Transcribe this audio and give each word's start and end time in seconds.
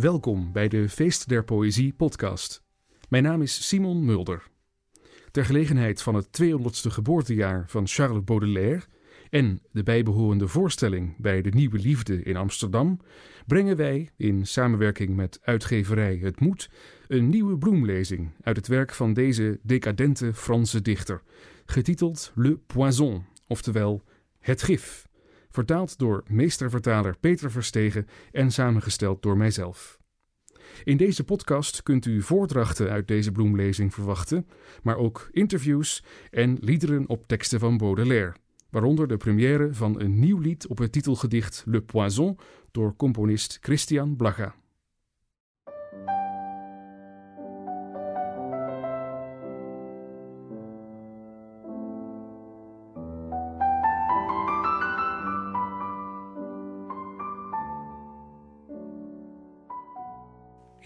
Welkom 0.00 0.52
bij 0.52 0.68
de 0.68 0.88
Feest 0.88 1.28
der 1.28 1.44
Poëzie 1.44 1.92
podcast. 1.92 2.62
Mijn 3.08 3.22
naam 3.22 3.42
is 3.42 3.68
Simon 3.68 4.04
Mulder. 4.04 4.46
Ter 5.30 5.44
gelegenheid 5.44 6.02
van 6.02 6.14
het 6.14 6.42
200ste 6.42 6.90
geboortejaar 6.90 7.64
van 7.68 7.86
Charles 7.86 8.24
Baudelaire 8.24 8.82
en 9.30 9.60
de 9.72 9.82
bijbehorende 9.82 10.48
voorstelling 10.48 11.16
bij 11.18 11.42
de 11.42 11.50
Nieuwe 11.50 11.78
Liefde 11.78 12.22
in 12.22 12.36
Amsterdam 12.36 13.00
brengen 13.46 13.76
wij, 13.76 14.10
in 14.16 14.46
samenwerking 14.46 15.16
met 15.16 15.38
uitgeverij 15.42 16.16
Het 16.16 16.40
Moed, 16.40 16.70
een 17.08 17.28
nieuwe 17.28 17.58
bloemlezing 17.58 18.30
uit 18.42 18.56
het 18.56 18.66
werk 18.66 18.94
van 18.94 19.12
deze 19.12 19.58
decadente 19.62 20.34
Franse 20.34 20.82
dichter, 20.82 21.22
getiteld 21.66 22.32
Le 22.34 22.56
Poison, 22.56 23.24
oftewel 23.46 24.02
Het 24.38 24.62
Gif 24.62 25.08
vertaald 25.50 25.98
door 25.98 26.22
meestervertaler 26.28 27.16
Peter 27.20 27.50
Verstegen 27.50 28.06
en 28.32 28.50
samengesteld 28.50 29.22
door 29.22 29.36
mijzelf. 29.36 29.98
In 30.84 30.96
deze 30.96 31.24
podcast 31.24 31.82
kunt 31.82 32.06
u 32.06 32.22
voordrachten 32.22 32.90
uit 32.90 33.08
deze 33.08 33.32
bloemlezing 33.32 33.94
verwachten, 33.94 34.46
maar 34.82 34.96
ook 34.96 35.28
interviews 35.32 36.04
en 36.30 36.56
liederen 36.60 37.08
op 37.08 37.26
teksten 37.26 37.60
van 37.60 37.76
Baudelaire, 37.76 38.34
waaronder 38.70 39.08
de 39.08 39.16
première 39.16 39.74
van 39.74 40.00
een 40.00 40.18
nieuw 40.18 40.38
lied 40.38 40.66
op 40.66 40.78
het 40.78 40.92
titelgedicht 40.92 41.62
Le 41.66 41.80
Poison 41.80 42.38
door 42.70 42.96
componist 42.96 43.58
Christian 43.60 44.16
Blaga. 44.16 44.59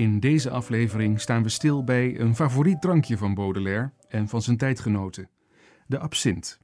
In 0.05 0.20
deze 0.20 0.50
aflevering 0.50 1.20
staan 1.20 1.42
we 1.42 1.48
stil 1.48 1.84
bij 1.84 2.20
een 2.20 2.34
favoriet 2.34 2.80
drankje 2.80 3.16
van 3.16 3.34
Baudelaire 3.34 3.92
en 4.08 4.28
van 4.28 4.42
zijn 4.42 4.56
tijdgenoten, 4.56 5.28
de 5.86 5.98
absint. 5.98 6.60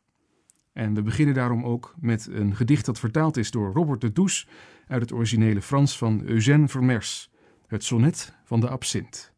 En 0.72 0.94
we 0.94 1.02
beginnen 1.02 1.34
daarom 1.34 1.64
ook 1.64 1.94
met 1.98 2.26
een 2.26 2.56
gedicht 2.56 2.84
dat 2.84 2.98
vertaald 2.98 3.36
is 3.36 3.50
door 3.50 3.72
Robert 3.72 4.00
de 4.00 4.12
Does 4.12 4.48
uit 4.86 5.00
het 5.00 5.12
originele 5.12 5.62
Frans 5.62 5.98
van 5.98 6.22
Eugène 6.22 6.68
Vermers, 6.68 7.30
het 7.66 7.84
sonnet 7.84 8.36
van 8.44 8.60
de 8.60 8.68
absint. 8.68 9.32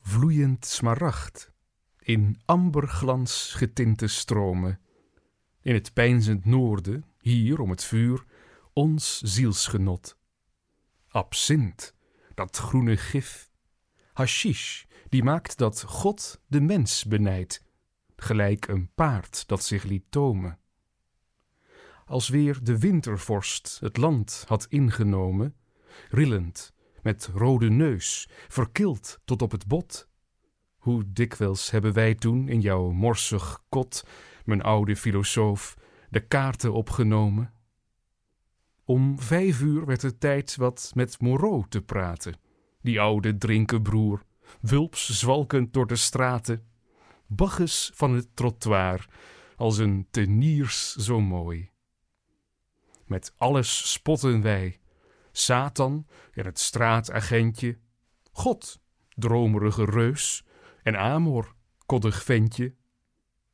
Vloeiend 0.00 0.64
smaragd, 0.64 1.52
in 1.98 2.40
amberglans 2.44 3.52
getinte 3.56 4.06
stromen, 4.06 4.80
in 5.60 5.74
het 5.74 5.92
pijnzend 5.92 6.44
noorden, 6.44 7.04
hier 7.20 7.60
om 7.60 7.70
het 7.70 7.84
vuur, 7.84 8.24
ons 8.72 9.20
zielsgenot. 9.20 10.16
Absint, 11.08 11.94
dat 12.34 12.56
groene 12.56 12.96
gif. 12.96 13.50
Hashish, 14.12 14.84
die 15.08 15.22
maakt 15.22 15.58
dat 15.58 15.82
God 15.82 16.40
de 16.46 16.60
mens 16.60 17.04
benijdt, 17.04 17.62
gelijk 18.16 18.68
een 18.68 18.90
paard 18.94 19.48
dat 19.48 19.64
zich 19.64 19.82
liet 19.82 20.04
tomen. 20.08 20.58
Als 22.04 22.28
weer 22.28 22.58
de 22.62 22.78
wintervorst 22.78 23.78
het 23.80 23.96
land 23.96 24.44
had 24.46 24.66
ingenomen, 24.68 25.54
rillend, 26.10 26.72
met 27.02 27.30
rode 27.34 27.70
neus, 27.70 28.28
verkild 28.48 29.20
tot 29.24 29.42
op 29.42 29.50
het 29.50 29.66
bot. 29.66 30.08
Hoe 30.76 31.12
dikwijls 31.12 31.70
hebben 31.70 31.92
wij 31.92 32.14
toen 32.14 32.48
in 32.48 32.60
jouw 32.60 32.90
morsig 32.90 33.64
kot, 33.68 34.06
mijn 34.44 34.62
oude 34.62 34.96
filosoof, 34.96 35.76
de 36.10 36.20
kaarten 36.26 36.72
opgenomen? 36.72 37.52
Om 38.84 39.18
vijf 39.20 39.60
uur 39.60 39.84
werd 39.84 40.02
het 40.02 40.20
tijd 40.20 40.56
wat 40.56 40.90
met 40.94 41.20
Moreau 41.20 41.64
te 41.68 41.82
praten. 41.82 42.36
Die 42.80 43.00
oude 43.00 43.36
drinkenbroer, 43.36 44.22
wulps 44.60 45.18
zwalkend 45.18 45.72
door 45.72 45.86
de 45.86 45.96
straten. 45.96 46.66
Bacchus 47.26 47.90
van 47.94 48.14
het 48.14 48.28
trottoir, 48.34 49.08
als 49.56 49.78
een 49.78 50.06
teniers 50.10 50.94
zo 50.94 51.20
mooi. 51.20 51.70
Met 53.06 53.34
alles 53.36 53.92
spotten 53.92 54.42
wij. 54.42 54.80
Satan 55.32 56.06
en 56.32 56.44
het 56.44 56.58
straatagentje. 56.58 57.78
God, 58.32 58.80
dromerige 59.08 59.84
reus. 59.84 60.44
En 60.82 60.96
Amor, 60.96 61.54
koddig 61.86 62.22
ventje. 62.22 62.74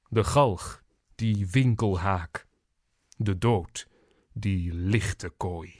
De 0.08 0.24
galg, 0.24 0.82
die 1.14 1.48
winkelhaak. 1.50 2.46
De 3.16 3.38
dood, 3.38 3.88
die 4.32 4.74
lichte 4.74 5.30
kooi. 5.36 5.78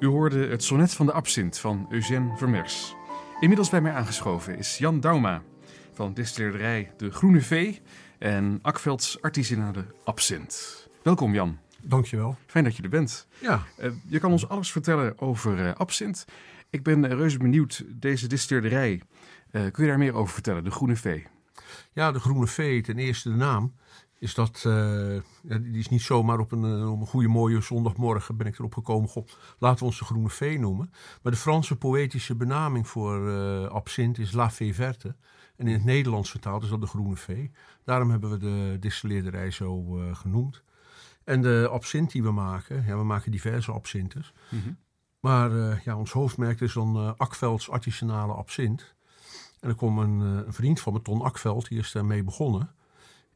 U 0.00 0.06
hoorde 0.06 0.46
het 0.46 0.64
sonnet 0.64 0.94
van 0.94 1.06
de 1.06 1.12
absint 1.12 1.58
van 1.58 1.86
Eugène 1.90 2.36
Vermers. 2.36 2.94
Inmiddels 3.40 3.70
bij 3.70 3.80
mij 3.80 3.92
aangeschoven 3.92 4.58
is 4.58 4.78
Jan 4.78 5.00
Dauma 5.00 5.42
van 5.92 6.14
distillerij 6.14 6.92
De 6.96 7.10
Groene 7.10 7.40
Vee 7.40 7.80
en 8.24 8.58
Akvelds 8.62 9.22
artisanale 9.22 9.84
absint. 10.04 10.86
Welkom 11.02 11.34
Jan. 11.34 11.58
Dankjewel. 11.82 12.36
Fijn 12.46 12.64
dat 12.64 12.76
je 12.76 12.82
er 12.82 12.88
bent. 12.88 13.26
Ja. 13.40 13.62
Uh, 13.78 13.90
je 14.06 14.18
kan 14.18 14.32
ons 14.32 14.48
alles 14.48 14.72
vertellen 14.72 15.18
over 15.20 15.58
uh, 15.58 15.72
absint. 15.74 16.24
Ik 16.70 16.82
ben 16.82 17.04
uh, 17.04 17.10
reuze 17.10 17.38
benieuwd, 17.38 17.84
deze 17.88 18.26
distillerij, 18.26 19.02
kun 19.50 19.84
je 19.84 19.86
daar 19.86 19.98
meer 19.98 20.14
over 20.14 20.34
vertellen, 20.34 20.64
De 20.64 20.70
Groene 20.70 20.96
Vee? 20.96 21.26
Ja, 21.92 22.12
De 22.12 22.20
Groene 22.20 22.46
Vee, 22.46 22.82
ten 22.82 22.98
eerste 22.98 23.30
de 23.30 23.36
naam, 23.36 23.74
is 24.18 24.34
dat, 24.34 24.62
die 25.42 25.78
is 25.78 25.88
niet 25.88 26.02
zomaar 26.02 26.38
op 26.38 26.52
een, 26.52 26.86
op 26.86 27.00
een 27.00 27.06
goede 27.06 27.28
mooie 27.28 27.60
zondagmorgen 27.60 28.36
ben 28.36 28.46
ik 28.46 28.58
erop 28.58 28.74
gekomen, 28.74 29.10
laten 29.58 29.78
we 29.78 29.84
ons 29.84 29.98
De 29.98 30.04
Groene 30.04 30.30
Vee 30.30 30.58
noemen. 30.58 30.90
Maar 31.22 31.32
de 31.32 31.38
Franse 31.38 31.76
poëtische 31.76 32.34
benaming 32.34 32.88
voor 32.88 33.28
absint 33.68 34.18
is 34.18 34.32
La 34.32 34.50
Fée 34.50 34.74
Verte. 34.74 35.16
En 35.56 35.66
in 35.66 35.72
het 35.72 35.84
Nederlands 35.84 36.30
vertaald 36.30 36.62
is 36.62 36.68
dat 36.68 36.80
de 36.80 36.86
groene 36.86 37.16
vee. 37.16 37.50
Daarom 37.84 38.10
hebben 38.10 38.30
we 38.30 38.38
de 38.38 38.76
distilleerderij 38.80 39.50
zo 39.50 39.98
uh, 39.98 40.14
genoemd. 40.14 40.62
En 41.24 41.42
de 41.42 41.68
absint 41.70 42.10
die 42.10 42.22
we 42.22 42.30
maken, 42.30 42.84
ja, 42.86 42.96
we 42.96 43.04
maken 43.04 43.30
diverse 43.30 43.72
absintes. 43.72 44.32
Mm 44.48 44.60
-hmm. 44.60 44.76
Maar 45.20 45.52
uh, 45.52 45.80
ja, 45.80 45.96
ons 45.96 46.12
hoofdmerk 46.12 46.60
is 46.60 46.72
dan 46.72 46.96
uh, 46.96 47.12
Akvelds 47.16 47.70
artisanale 47.70 48.32
absint. 48.32 48.94
En 49.60 49.68
er 49.68 49.74
komt 49.74 50.00
een, 50.00 50.20
een, 50.20 50.52
vriend 50.52 50.80
van 50.80 50.92
me, 50.92 51.02
Ton 51.02 51.22
Akveld, 51.22 51.68
die 51.68 51.78
is 51.78 51.92
daarmee 51.92 52.24
begonnen. 52.24 52.70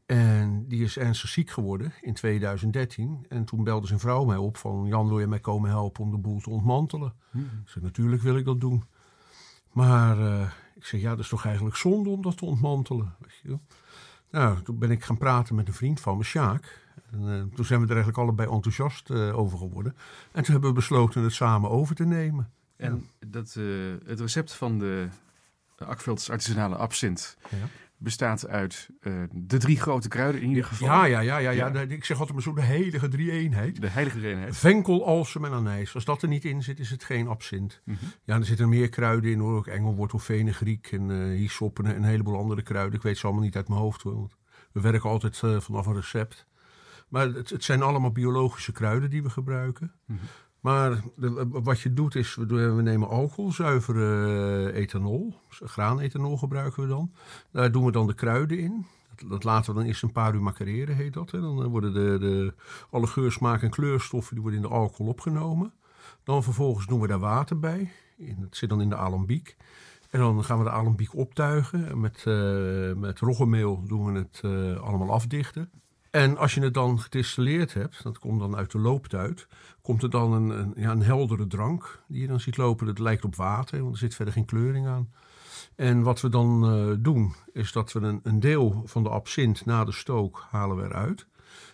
En 0.05 0.67
die 0.67 0.83
is 0.83 0.97
ernstig 0.97 1.29
ziek 1.29 1.49
geworden 1.49 1.93
in 2.01 2.13
2013. 2.13 3.25
En 3.29 3.45
toen 3.45 3.63
belde 3.63 3.87
zijn 3.87 3.99
vrouw 3.99 4.25
mij 4.25 4.37
op 4.37 4.57
van... 4.57 4.85
Jan, 4.87 5.07
wil 5.07 5.19
je 5.19 5.27
mij 5.27 5.39
komen 5.39 5.69
helpen 5.69 6.03
om 6.03 6.11
de 6.11 6.17
boel 6.17 6.39
te 6.39 6.49
ontmantelen? 6.49 7.13
Mm 7.31 7.41
-hmm. 7.41 7.59
Ik 7.63 7.69
zei, 7.69 7.85
natuurlijk 7.85 8.21
wil 8.21 8.37
ik 8.37 8.45
dat 8.45 8.61
doen. 8.61 8.83
Maar 9.71 10.17
ik 10.75 10.85
zeg, 10.85 11.01
ja, 11.01 11.09
dat 11.09 11.19
is 11.19 11.29
toch 11.29 11.45
eigenlijk 11.45 11.75
zonde 11.75 12.09
om 12.09 12.21
dat 12.21 12.37
te 12.37 12.45
ontmantelen. 12.45 13.15
Weet 13.19 13.39
je 13.43 13.57
nou, 14.31 14.61
toen 14.61 14.77
ben 14.77 14.91
ik 14.91 15.03
gaan 15.03 15.17
praten 15.17 15.55
met 15.55 15.67
een 15.67 15.73
vriend 15.73 15.99
van 15.99 16.17
me, 16.17 16.23
Sjaak. 16.23 16.87
En, 17.11 17.21
uh, 17.21 17.55
toen 17.55 17.65
zijn 17.65 17.79
we 17.79 17.85
er 17.85 17.93
eigenlijk 17.93 18.17
allebei 18.17 18.49
enthousiast 18.49 19.09
uh, 19.09 19.37
over 19.37 19.57
geworden. 19.57 19.95
En 20.31 20.43
toen 20.43 20.51
hebben 20.51 20.69
we 20.69 20.75
besloten 20.75 21.23
het 21.23 21.33
samen 21.33 21.69
over 21.69 21.95
te 21.95 22.05
nemen. 22.05 22.51
En 22.75 23.07
ja. 23.19 23.27
dat, 23.27 23.53
het 24.05 24.19
recept 24.19 24.53
van 24.53 24.79
de, 24.79 25.07
de 25.75 25.85
Akvelds 25.85 26.29
artisanale 26.29 26.75
absint 26.75 27.37
ja. 27.49 27.67
Bestaat 27.99 28.47
uit 28.47 28.89
de 29.31 29.57
drie 29.57 29.79
grote 29.79 30.07
kruiden 30.07 30.41
in 30.41 30.47
ieder 30.47 30.63
geval. 30.63 30.87
Ja, 30.87 31.05
ja, 31.05 31.19
ja, 31.19 31.37
ja, 31.37 31.51
ja. 31.51 31.67
ja. 31.73 31.79
ik 31.79 32.05
zeg 32.05 32.17
altijd 32.17 32.35
maar 32.35 32.45
zo 32.45 32.53
de 32.53 32.61
heilige 32.61 33.07
drie-eenheid. 33.07 33.81
De 33.81 33.89
heilige 33.89 34.19
drie-eenheid. 34.19 34.57
Venkel, 34.57 35.05
alsem 35.05 35.45
en 35.45 35.51
anijs. 35.51 35.95
Als 35.95 36.05
dat 36.05 36.21
er 36.21 36.27
niet 36.27 36.45
in 36.45 36.63
zit, 36.63 36.79
is 36.79 36.89
het 36.89 37.03
geen 37.03 37.27
absint. 37.27 37.81
Mm 37.85 37.97
-hmm. 37.99 38.11
Ja, 38.23 38.35
er 38.35 38.45
zitten 38.45 38.69
meer 38.69 38.89
kruiden 38.89 39.31
in 39.31 39.39
hoor. 39.39 39.57
Ook 39.57 39.67
engelwortel, 39.67 40.19
venegriek 40.19 40.91
en 40.91 41.09
uh, 41.09 41.37
hyssop 41.37 41.79
en 41.79 41.85
een 41.85 42.03
heleboel 42.03 42.37
andere 42.37 42.61
kruiden. 42.61 42.95
Ik 42.95 43.01
weet 43.01 43.17
ze 43.17 43.25
allemaal 43.25 43.43
niet 43.43 43.55
uit 43.55 43.67
mijn 43.67 43.79
hoofd. 43.79 44.03
Want 44.03 44.35
we 44.71 44.81
werken 44.81 45.09
altijd 45.09 45.41
uh, 45.45 45.59
vanaf 45.59 45.85
een 45.85 45.95
recept. 45.95 46.47
Maar 47.07 47.27
het, 47.27 47.49
het, 47.49 47.63
zijn 47.63 47.81
allemaal 47.81 48.11
biologische 48.11 48.71
kruiden 48.71 49.09
die 49.09 49.23
we 49.23 49.29
gebruiken. 49.29 49.93
Mm 50.05 50.17
-hmm. 50.17 50.27
Maar 50.59 51.01
wat 51.49 51.79
je 51.79 51.93
doet 51.93 52.15
is, 52.15 52.35
we, 52.35 52.81
nemen 52.81 53.07
alcohol, 53.07 53.51
zuivere 53.51 54.71
uh, 54.71 54.81
ethanol. 54.81 55.33
Graanethanol 55.49 56.37
gebruiken 56.37 56.83
we 56.83 56.89
dan. 56.89 57.11
Daar 57.51 57.71
doen 57.71 57.85
we 57.85 57.91
dan 57.91 58.07
de 58.07 58.13
kruiden 58.13 58.59
in. 58.59 58.85
Dat, 59.15 59.29
dat 59.29 59.43
laten 59.43 59.73
we 59.73 59.79
dan 59.79 59.87
eerst 59.87 60.03
een 60.03 60.11
paar 60.11 60.33
uur 60.33 60.41
macereren, 60.41 60.95
heet 60.95 61.13
dat. 61.13 61.29
Dan 61.29 61.67
worden 61.67 61.93
de, 61.93 62.17
de, 62.19 62.53
alle 62.89 63.07
geur, 63.07 63.31
smaak 63.31 63.61
en 63.61 63.69
kleurstoffen 63.69 64.33
die 64.33 64.41
worden 64.41 64.61
in 64.61 64.67
de 64.67 64.73
alcohol 64.73 65.07
opgenomen. 65.11 65.73
Dan 66.23 66.43
vervolgens 66.43 66.85
doen 66.85 66.99
we 66.99 67.07
daar 67.07 67.19
water 67.19 67.59
bij. 67.59 67.91
Het 68.17 68.57
zit 68.57 68.69
dan 68.69 68.81
in 68.81 68.89
de 68.89 68.95
alambiek. 68.95 69.55
En 70.09 70.19
dan 70.19 70.43
gaan 70.43 70.57
we 70.57 70.63
de 70.63 70.69
alambiek 70.69 71.15
optuigen. 71.15 71.89
En 71.89 71.99
met, 71.99 72.23
uh, 72.27 72.93
met 72.93 73.19
roggemeel 73.19 73.83
doen 73.87 74.13
we 74.13 74.19
het 74.19 74.41
allemaal 74.81 75.11
afdichten. 75.11 75.69
En 76.11 76.37
als 76.37 76.53
je 76.53 76.61
het 76.61 76.73
dan 76.73 76.99
gedistilleerd 76.99 77.73
hebt, 77.73 78.03
dat 78.03 78.19
komt 78.19 78.39
dan 78.39 78.55
uit 78.55 78.71
de 78.71 78.79
looptuit, 78.79 79.47
komt 79.81 80.03
er 80.03 80.09
dan 80.09 80.33
een, 80.33 80.49
een, 80.49 80.73
ja, 80.75 80.91
een 80.91 81.01
heldere 81.01 81.47
drank 81.47 82.03
die 82.07 82.21
je 82.21 82.27
dan 82.27 82.39
ziet 82.39 82.57
lopen. 82.57 82.85
Dat 82.85 82.99
lijkt 82.99 83.25
op 83.25 83.35
water, 83.35 83.79
want 83.81 83.91
er 83.91 83.99
zit 83.99 84.15
verder 84.15 84.33
geen 84.33 84.45
kleuring 84.45 84.87
aan. 84.87 85.11
En 85.75 86.01
wat 86.01 86.21
we 86.21 86.29
dan 86.29 86.65
eh, 86.65 86.95
doen, 86.99 87.33
is 87.53 87.71
dat 87.71 87.91
we 87.91 87.99
een, 87.99 88.19
een 88.23 88.39
deel 88.39 88.81
van 88.85 89.03
de 89.03 89.09
absint 89.09 89.65
na 89.65 89.85
de 89.85 89.91
stook 89.91 90.45
halen 90.49 90.77
we 90.77 90.83
eruit. 90.83 91.27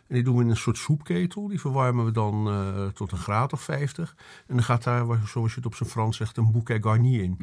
En 0.08 0.16
die 0.16 0.24
doen 0.24 0.36
we 0.36 0.44
in 0.44 0.50
een 0.50 0.58
soort 0.58 0.78
soepketel. 0.78 1.48
Die 1.48 1.60
verwarmen 1.60 2.06
we 2.06 2.12
dan 2.12 2.48
uh, 2.48 2.88
tot 2.88 3.12
een 3.12 3.18
graad 3.18 3.54
of 3.54 3.62
50. 3.62 4.16
En 4.48 4.56
dan 4.56 4.64
gaat 4.64 4.84
daar, 4.84 5.06
zoals 5.26 5.50
je 5.50 5.58
het 5.58 5.66
op 5.66 5.76
zijn 5.76 5.90
Frans 5.90 6.18
zegt, 6.18 6.38
een 6.38 6.52
bouquet 6.52 6.84
garni 6.84 7.22
in. 7.22 7.38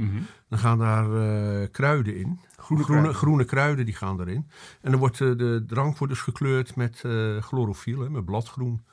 Dan 0.48 0.58
gaan 0.58 0.78
daar 0.78 1.10
uh, 1.10 1.66
kruiden 1.70 2.16
in. 2.16 2.40
Groene, 2.56 2.84
groene, 2.84 3.12
groene, 3.12 3.44
kruiden 3.44 3.84
die 3.84 3.94
gaan 3.94 4.20
erin. 4.20 4.48
En 4.80 4.90
dan 4.90 5.00
wordt 5.00 5.20
uh, 5.20 5.38
de 5.38 5.64
drank 5.66 5.98
wordt 5.98 6.12
dus 6.12 6.22
gekleurd 6.22 6.76
met 6.76 7.04
chlorofiel, 7.40 8.10
met 8.10 8.24
bladgroen. 8.24 8.84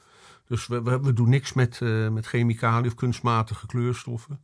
Dus 0.47 0.67
we, 0.67 0.81
we, 0.81 0.99
we 0.99 1.13
doen 1.13 1.29
niks 1.29 1.53
met, 1.53 1.79
met 2.11 2.27
chemicaliën 2.27 2.87
of 2.87 2.95
kunstmatige 2.95 3.65
kleurstoffen. 3.65 4.39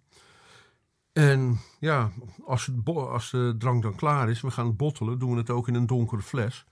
En 1.15 1.59
ja, 1.79 2.11
als, 2.45 2.65
het 2.65 2.95
als 2.95 3.31
de 3.31 3.55
drank 3.57 3.83
dan 3.83 3.95
klaar 3.95 4.29
is, 4.29 4.41
we 4.41 4.51
gaan 4.51 4.67
het 4.67 4.77
bottelen, 4.77 5.19
doen 5.19 5.31
we 5.31 5.37
het 5.37 5.49
ook 5.49 5.67
in 5.67 5.75
een 5.75 5.85
donkere 5.85 6.21
fles. 6.21 6.65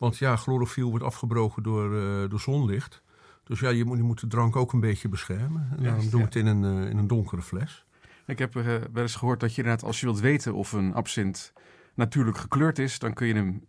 Want 0.00 0.18
ja, 0.18 0.36
chlorofiel 0.36 0.90
wordt 0.90 1.04
afgebroken 1.04 1.62
door, 1.62 1.92
uh, 1.92 2.28
door 2.28 2.40
zonlicht. 2.40 3.02
Dus 3.44 3.60
ja, 3.60 3.68
je 3.68 3.84
moet, 3.84 3.96
je 3.96 4.02
moet 4.02 4.20
de 4.20 4.26
drank 4.26 4.56
ook 4.56 4.72
een 4.72 4.80
beetje 4.80 5.08
beschermen. 5.08 5.68
En 5.76 5.82
dan 5.82 6.00
doen 6.10 6.20
we 6.20 6.26
het 6.26 6.36
in 6.36 6.46
een, 6.46 6.62
uh, 6.62 6.90
in 6.90 6.98
een 6.98 7.06
donkere 7.06 7.42
fles. 7.42 7.84
Ik 8.26 8.38
heb 8.38 8.56
uh, 8.56 8.64
wel 8.64 9.02
eens 9.02 9.14
gehoord 9.14 9.40
dat 9.40 9.54
je 9.54 9.62
inderdaad, 9.62 9.86
als 9.86 10.00
je 10.00 10.06
wilt 10.06 10.20
weten 10.20 10.54
of 10.54 10.72
een 10.72 10.94
absint 10.94 11.52
natuurlijk 11.94 12.38
gekleurd 12.38 12.78
is, 12.78 12.98
dan 12.98 13.12
kun 13.12 13.26
je 13.26 13.34
hem 13.34 13.64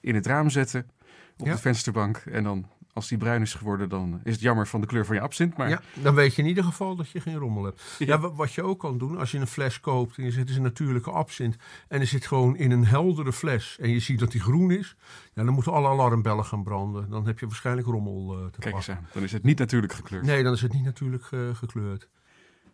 in 0.00 0.14
het 0.14 0.26
raam 0.26 0.50
zetten 0.50 0.90
op 1.36 1.46
ja. 1.46 1.52
de 1.52 1.58
vensterbank. 1.58 2.16
En 2.16 2.44
dan 2.44 2.68
als 2.92 3.08
die 3.08 3.18
bruin 3.18 3.42
is 3.42 3.54
geworden, 3.54 3.88
dan 3.88 4.20
is 4.24 4.32
het 4.32 4.40
jammer 4.40 4.66
van 4.66 4.80
de 4.80 4.86
kleur 4.86 5.06
van 5.06 5.14
je 5.14 5.20
absint. 5.20 5.56
Maar... 5.56 5.68
Ja, 5.68 5.80
dan 5.94 6.14
weet 6.14 6.34
je 6.34 6.42
in 6.42 6.48
ieder 6.48 6.64
geval 6.64 6.96
dat 6.96 7.10
je 7.10 7.20
geen 7.20 7.36
rommel 7.36 7.64
hebt. 7.64 7.82
Ja. 7.98 8.30
wat 8.30 8.52
je 8.52 8.62
ook 8.62 8.80
kan 8.80 8.98
doen, 8.98 9.18
als 9.18 9.30
je 9.30 9.38
een 9.38 9.46
fles 9.46 9.80
koopt 9.80 10.18
en 10.18 10.24
je 10.24 10.30
zit 10.30 10.48
is 10.48 10.56
een 10.56 10.62
natuurlijke 10.62 11.10
absint 11.10 11.56
en 11.88 12.00
er 12.00 12.06
zit 12.06 12.26
gewoon 12.26 12.56
in 12.56 12.70
een 12.70 12.86
heldere 12.86 13.32
fles 13.32 13.78
en 13.80 13.90
je 13.90 14.00
ziet 14.00 14.18
dat 14.18 14.32
die 14.32 14.40
groen 14.40 14.70
is, 14.70 14.96
ja, 15.34 15.44
dan 15.44 15.54
moeten 15.54 15.72
alle 15.72 15.88
alarmbellen 15.88 16.44
gaan 16.44 16.62
branden. 16.62 17.10
Dan 17.10 17.26
heb 17.26 17.38
je 17.38 17.46
waarschijnlijk 17.46 17.86
rommel 17.86 18.38
uh, 18.38 18.46
te 18.46 18.58
Kijk 18.58 18.74
eens 18.74 18.90
aan, 18.90 19.08
dan 19.12 19.22
is 19.22 19.32
het 19.32 19.42
niet 19.42 19.58
natuurlijk 19.58 19.92
gekleurd. 19.92 20.24
Nee, 20.24 20.42
dan 20.42 20.52
is 20.52 20.62
het 20.62 20.72
niet 20.72 20.84
natuurlijk 20.84 21.30
uh, 21.30 21.54
gekleurd. 21.54 22.08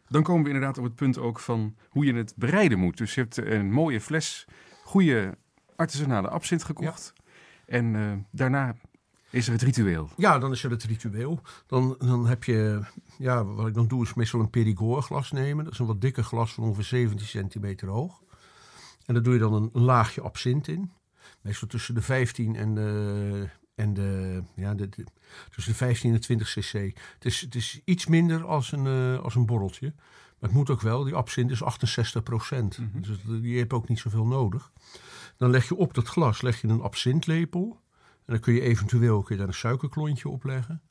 Dan 0.08 0.22
komen 0.22 0.42
we 0.42 0.48
inderdaad 0.48 0.78
op 0.78 0.84
het 0.84 0.94
punt 0.94 1.18
ook 1.18 1.40
van 1.40 1.76
hoe 1.88 2.04
je 2.04 2.14
het 2.14 2.32
bereiden 2.36 2.78
moet. 2.78 2.96
Dus 2.96 3.14
je 3.14 3.20
hebt 3.20 3.36
een 3.36 3.72
mooie 3.72 4.00
fles, 4.00 4.46
goede 4.84 5.36
artisanale 5.76 6.28
absint 6.28 6.64
gekocht. 6.64 7.12
Ja. 7.14 7.22
En 7.66 7.94
uh, 7.94 8.12
daarna 8.30 8.76
is 9.30 9.46
er 9.46 9.52
het 9.52 9.62
ritueel? 9.62 10.10
Ja, 10.16 10.38
dan 10.38 10.52
is 10.52 10.64
er 10.64 10.70
het 10.70 10.84
ritueel. 10.84 11.40
Dan, 11.66 11.96
dan 11.98 12.26
heb 12.26 12.44
je, 12.44 12.80
ja, 13.18 13.44
wat 13.44 13.66
ik 13.66 13.74
dan 13.74 13.88
doe 13.88 14.02
is 14.02 14.14
meestal 14.14 14.40
een 14.40 14.50
Perigord 14.50 15.04
glas 15.04 15.32
nemen. 15.32 15.64
Dat 15.64 15.72
is 15.72 15.78
een 15.78 15.86
wat 15.86 16.00
dikker 16.00 16.24
glas 16.24 16.52
van 16.52 16.64
ongeveer 16.64 16.84
17 16.84 17.26
centimeter 17.26 17.88
hoog. 17.88 18.22
En 19.06 19.14
daar 19.14 19.22
doe 19.22 19.32
je 19.32 19.38
dan 19.38 19.52
een, 19.52 19.70
een 19.72 19.82
laagje 19.82 20.20
absint 20.20 20.68
in. 20.68 20.92
Meestal 21.40 21.68
tussen 21.68 21.94
de 21.94 22.02
15 22.02 22.56
en 22.56 22.74
de, 22.74 23.48
en 23.74 23.94
de, 23.94 24.42
ja, 24.54 24.74
de, 24.74 24.88
de, 24.88 25.04
tussen 25.50 25.72
de 25.72 25.78
15 25.78 26.12
en 26.12 26.20
20 26.20 26.48
cc. 26.48 26.72
Het 26.72 27.24
is, 27.24 27.40
het 27.40 27.54
is 27.54 27.80
iets 27.84 28.06
minder 28.06 28.44
als 28.44 28.72
een, 28.72 28.84
uh, 28.84 29.18
als 29.18 29.34
een 29.34 29.46
borreltje. 29.46 29.92
Maar 30.38 30.48
het 30.48 30.58
moet 30.58 30.70
ook 30.70 30.80
wel. 30.80 31.04
Die 31.04 31.14
absint 31.14 31.50
is 31.50 31.62
68 31.62 32.22
procent. 32.22 32.78
Mm 32.78 32.90
-hmm. 32.92 33.02
Dus 33.02 33.18
die 33.42 33.58
heb 33.58 33.72
ook 33.72 33.88
niet 33.88 33.98
zoveel 33.98 34.26
nodig. 34.26 34.72
Dan 35.36 35.50
leg 35.50 35.68
je 35.68 35.76
op 35.76 35.94
dat 35.94 36.06
glas 36.06 36.42
leg 36.42 36.60
je 36.60 36.68
een 36.68 36.82
absintlepel. 36.82 37.80
En 38.28 38.34
dan 38.34 38.42
kun 38.42 38.54
je 38.54 38.60
eventueel 38.60 39.22
kun 39.22 39.36
je 39.36 39.42
een 39.42 39.54
suikerklontje 39.54 40.28
op 40.28 40.44
leggen. 40.44 40.82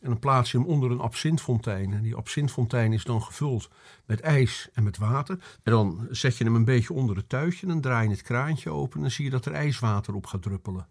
En 0.00 0.08
dan 0.08 0.18
plaats 0.18 0.50
je 0.50 0.58
hem 0.58 0.66
onder 0.66 0.90
een 0.90 1.00
absintfontein. 1.00 1.92
En 1.92 2.02
die 2.02 2.14
absintfontein 2.14 2.92
is 2.92 3.04
dan 3.04 3.22
gevuld 3.22 3.70
met 4.06 4.20
ijs 4.20 4.68
en 4.72 4.82
met 4.82 4.98
water. 4.98 5.38
En 5.62 5.72
dan 5.72 6.06
zet 6.10 6.36
je 6.36 6.44
hem 6.44 6.54
een 6.54 6.64
beetje 6.64 6.92
onder 6.92 7.16
het 7.16 7.28
tuitje. 7.28 7.62
En 7.62 7.68
dan 7.72 7.80
draai 7.80 8.08
je 8.08 8.14
het 8.14 8.22
kraantje 8.22 8.70
open. 8.70 8.96
En 8.96 9.00
dan 9.00 9.10
zie 9.10 9.24
je 9.24 9.30
dat 9.30 9.46
er 9.46 9.52
ijswater 9.52 10.14
op 10.14 10.26
gaat 10.26 10.42
druppelen. 10.42 10.86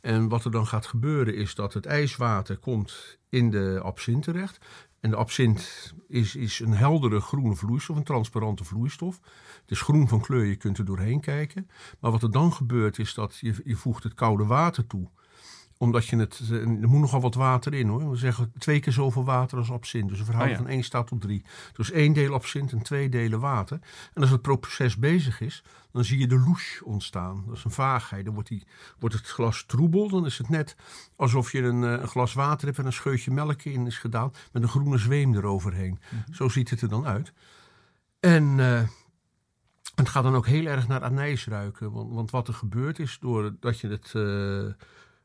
En 0.00 0.28
wat 0.28 0.44
er 0.44 0.50
dan 0.50 0.66
gaat 0.66 0.86
gebeuren 0.86 1.34
is 1.34 1.54
dat 1.54 1.74
het 1.74 1.86
ijswater 1.86 2.56
komt 2.56 3.18
in 3.28 3.50
de 3.50 3.80
absint 3.82 4.22
terecht. 4.22 4.66
En 5.02 5.10
de 5.10 5.16
absint 5.16 5.92
is, 6.08 6.36
is 6.36 6.60
een 6.60 6.72
heldere 6.72 7.20
groene 7.20 7.54
vloeistof, 7.54 7.96
een 7.96 8.02
transparante 8.02 8.64
vloeistof. 8.64 9.20
Het 9.60 9.70
is 9.70 9.80
groen 9.80 10.08
van 10.08 10.20
kleur, 10.20 10.44
je 10.44 10.56
kunt 10.56 10.78
er 10.78 10.84
doorheen 10.84 11.20
kijken. 11.20 11.70
Maar 12.00 12.10
wat 12.10 12.22
er 12.22 12.30
dan 12.30 12.52
gebeurt 12.52 12.98
is 12.98 13.14
dat 13.14 13.36
je, 13.40 13.54
je 13.64 13.76
voegt 13.76 14.02
het 14.02 14.14
koude 14.14 14.44
water 14.44 14.86
toe 14.86 15.08
omdat 15.82 16.06
je 16.06 16.16
het. 16.16 16.40
Er 16.50 16.68
moet 16.68 17.00
nogal 17.00 17.20
wat 17.20 17.34
water 17.34 17.74
in 17.74 17.88
hoor. 17.88 18.10
We 18.10 18.16
zeggen 18.16 18.52
twee 18.58 18.80
keer 18.80 18.92
zoveel 18.92 19.24
water 19.24 19.58
als 19.58 19.70
absint. 19.70 20.08
Dus 20.08 20.18
een 20.18 20.24
verhouding 20.24 20.58
oh 20.58 20.64
ja. 20.64 20.68
van 20.68 20.76
1 20.76 20.84
staat 20.84 21.06
tot 21.06 21.20
3. 21.20 21.44
Dus 21.72 21.90
één 21.90 22.12
deel 22.12 22.34
absint 22.34 22.72
en 22.72 22.82
twee 22.82 23.08
delen 23.08 23.40
water. 23.40 23.78
En 24.14 24.22
als 24.22 24.30
het 24.30 24.42
proces 24.42 24.96
bezig 24.96 25.40
is, 25.40 25.64
dan 25.92 26.04
zie 26.04 26.18
je 26.18 26.26
de 26.26 26.38
louche 26.38 26.84
ontstaan. 26.84 27.44
Dat 27.46 27.56
is 27.56 27.64
een 27.64 27.70
vaagheid. 27.70 28.24
Dan 28.24 28.34
wordt, 28.34 28.48
die, 28.48 28.66
wordt 28.98 29.14
het 29.14 29.26
glas 29.26 29.64
troebel. 29.66 30.08
Dan 30.08 30.26
is 30.26 30.38
het 30.38 30.48
net 30.48 30.76
alsof 31.16 31.52
je 31.52 31.62
een, 31.62 31.82
een, 31.82 32.08
glas 32.08 32.32
water 32.32 32.66
hebt 32.66 32.78
en 32.78 32.86
een 32.86 32.92
scheutje 32.92 33.30
melk 33.30 33.62
in 33.62 33.86
is 33.86 33.98
gedaan. 33.98 34.32
Met 34.52 34.62
een 34.62 34.68
groene 34.68 34.98
zweem 34.98 35.34
eroverheen. 35.34 35.98
Mm 36.10 36.22
-hmm. 36.24 36.34
Zo 36.34 36.48
ziet 36.48 36.70
het 36.70 36.80
er 36.80 36.88
dan 36.88 37.06
uit. 37.06 37.32
En. 38.20 38.58
Uh, 38.58 38.82
het 39.94 40.08
gaat 40.08 40.22
dan 40.22 40.34
ook 40.34 40.46
heel 40.46 40.66
erg 40.66 40.88
naar 40.88 41.02
anijs 41.02 41.46
ruiken. 41.46 41.92
Want, 41.92 42.14
want 42.14 42.30
wat 42.30 42.48
er 42.48 42.54
gebeurt 42.54 42.98
is, 42.98 43.18
doordat 43.20 43.80
je 43.80 43.88
het, 43.88 44.12
uh, 44.16 44.72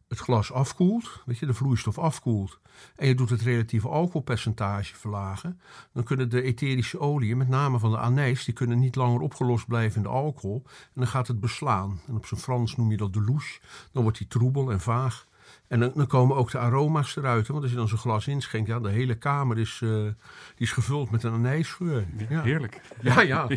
het 0.08 0.20
glas 0.20 0.52
afkoelt, 0.52 1.24
weet 1.26 1.38
je, 1.38 1.46
de 1.46 1.54
vloeistof 1.54 1.98
afkoelt, 1.98 2.60
en 2.96 3.08
je 3.08 3.16
doet 3.16 3.30
het 3.30 3.42
relatieve 3.42 3.88
alcoholpercentage 3.88 4.96
verlagen, 4.96 5.60
dan 5.94 6.04
kunnen 6.04 6.30
de 6.30 6.42
etherische 6.42 7.00
oliën, 7.00 7.38
met 7.38 7.48
name 7.48 7.80
van 7.80 7.92
de 7.92 7.98
anijs, 7.98 8.46
die 8.46 8.54
kunnen 8.54 8.80
niet 8.80 8.96
langer 8.96 9.20
opgelost 9.20 9.68
blijven 9.68 9.98
in 9.98 10.04
de 10.04 10.10
alcohol. 10.10 10.64
En 10.66 10.94
dan 10.94 11.08
gaat 11.08 11.28
het 11.28 11.40
beslaan. 11.40 12.02
En 12.08 12.16
op 12.16 12.26
zijn 12.26 12.40
Frans 12.40 12.76
noem 12.76 12.92
je 12.92 12.98
dat 12.98 13.14
de 13.14 13.22
louche. 13.22 13.60
Dan 13.92 14.04
wordt 14.04 14.18
die 14.18 14.28
troebel 14.28 14.72
en 14.72 14.80
vaag. 14.80 15.26
En 15.68 15.80
dan, 15.80 15.92
dan, 15.96 16.08
komen 16.08 16.38
ook 16.38 16.52
de 16.52 16.58
aroma's 16.58 17.16
eruit. 17.16 17.48
Want 17.48 17.62
als 17.62 17.72
je 17.72 17.78
dan 17.78 17.88
zo'n 17.88 17.98
glas 17.98 18.28
inschenkt, 18.28 18.68
ja, 18.68 18.80
de 18.80 18.90
hele 18.90 19.16
kamer 19.16 19.58
is, 19.58 19.82
uh, 19.84 19.90
die 19.92 20.14
is 20.58 20.72
gevuld 20.72 21.12
met 21.12 21.24
een 21.24 21.34
anijsgeur. 21.34 22.08
Ja, 22.30 22.42
heerlijk. 22.42 22.82
Ja, 23.02 23.22
ja. 23.34 23.48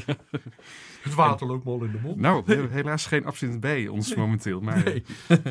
Het 1.02 1.14
water 1.14 1.47
loopt 1.47 1.64
mal 1.64 1.85
in 1.85 1.90
de 1.90 1.99
mond. 2.02 2.16
Nou, 2.16 2.69
helaas 2.71 3.07
geen 3.07 3.26
absint 3.26 3.61
bij 3.61 3.88
ons 3.88 4.09
nee. 4.09 4.19
momenteel. 4.19 4.61
Maar, 4.61 4.85
nee. 4.85 5.04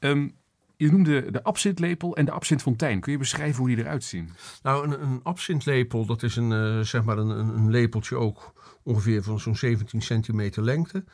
um, 0.00 0.36
je 0.76 0.90
noemde 0.90 1.30
de 1.30 1.42
absintlepel 1.42 2.16
en 2.16 2.24
de 2.24 2.30
absintfontein. 2.30 3.00
Kun 3.00 3.12
je 3.12 3.18
beschrijven 3.18 3.58
hoe 3.58 3.68
die 3.68 3.78
eruit 3.78 4.04
zien? 4.04 4.30
Nou, 4.62 4.84
een, 4.84 5.02
een 5.02 5.20
absintlepel, 5.22 6.06
dat 6.06 6.22
is 6.22 6.36
een, 6.36 6.50
uh, 6.50 6.80
zeg 6.80 7.04
maar 7.04 7.18
een, 7.18 7.30
een 7.30 7.70
lepeltje 7.70 8.16
ook 8.16 8.52
ongeveer 8.82 9.22
van 9.22 9.40
zo'n 9.40 9.56
17 9.56 10.02
centimeter 10.02 10.62
lengte. 10.62 11.04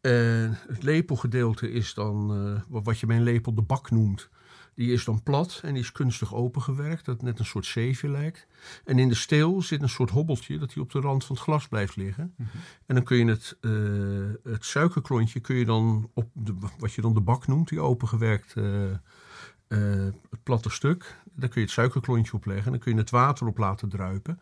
Uh, 0.00 0.50
het 0.68 0.82
lepelgedeelte 0.82 1.70
is 1.70 1.94
dan 1.94 2.46
uh, 2.70 2.82
wat 2.82 3.00
je 3.00 3.06
bij 3.06 3.16
een 3.16 3.22
lepel 3.22 3.54
de 3.54 3.62
bak 3.62 3.90
noemt. 3.90 4.28
Die 4.74 4.92
is 4.92 5.04
dan 5.04 5.22
plat 5.22 5.60
en 5.62 5.72
die 5.72 5.82
is 5.82 5.92
kunstig 5.92 6.34
opengewerkt, 6.34 7.04
dat 7.04 7.14
het 7.14 7.24
net 7.24 7.38
een 7.38 7.44
soort 7.44 7.66
zeefje 7.66 8.08
lijkt. 8.08 8.46
En 8.84 8.98
in 8.98 9.08
de 9.08 9.14
steel 9.14 9.62
zit 9.62 9.82
een 9.82 9.88
soort 9.88 10.10
hobbeltje 10.10 10.58
dat 10.58 10.72
die 10.72 10.82
op 10.82 10.92
de 10.92 11.00
rand 11.00 11.24
van 11.24 11.34
het 11.34 11.44
glas 11.44 11.68
blijft 11.68 11.96
liggen. 11.96 12.34
Mm 12.36 12.46
-hmm. 12.50 12.60
En 12.86 12.94
dan 12.94 13.04
kun 13.04 13.16
je 13.16 13.24
het, 13.24 13.56
uh, 13.60 14.52
het 14.52 14.64
suikerklontje 14.64 15.40
kun 15.40 15.56
je 15.56 15.64
dan 15.64 16.10
op 16.14 16.30
de, 16.32 16.54
wat 16.78 16.92
je 16.92 17.00
dan 17.00 17.14
de 17.14 17.20
bak 17.20 17.46
noemt, 17.46 17.68
die 17.68 17.80
opengewerkt 17.80 18.54
het 20.30 20.42
platte 20.42 20.70
stuk. 20.70 21.16
Daar 21.24 21.48
kun 21.48 21.60
je 21.60 21.66
het 21.66 21.76
suikerklontje 21.76 22.32
op 22.32 22.46
leggen 22.46 22.64
en 22.64 22.70
dan 22.70 22.80
kun 22.80 22.92
je 22.92 22.98
het 22.98 23.10
water 23.10 23.46
op 23.46 23.58
laten 23.58 23.88
druipen. 23.88 24.40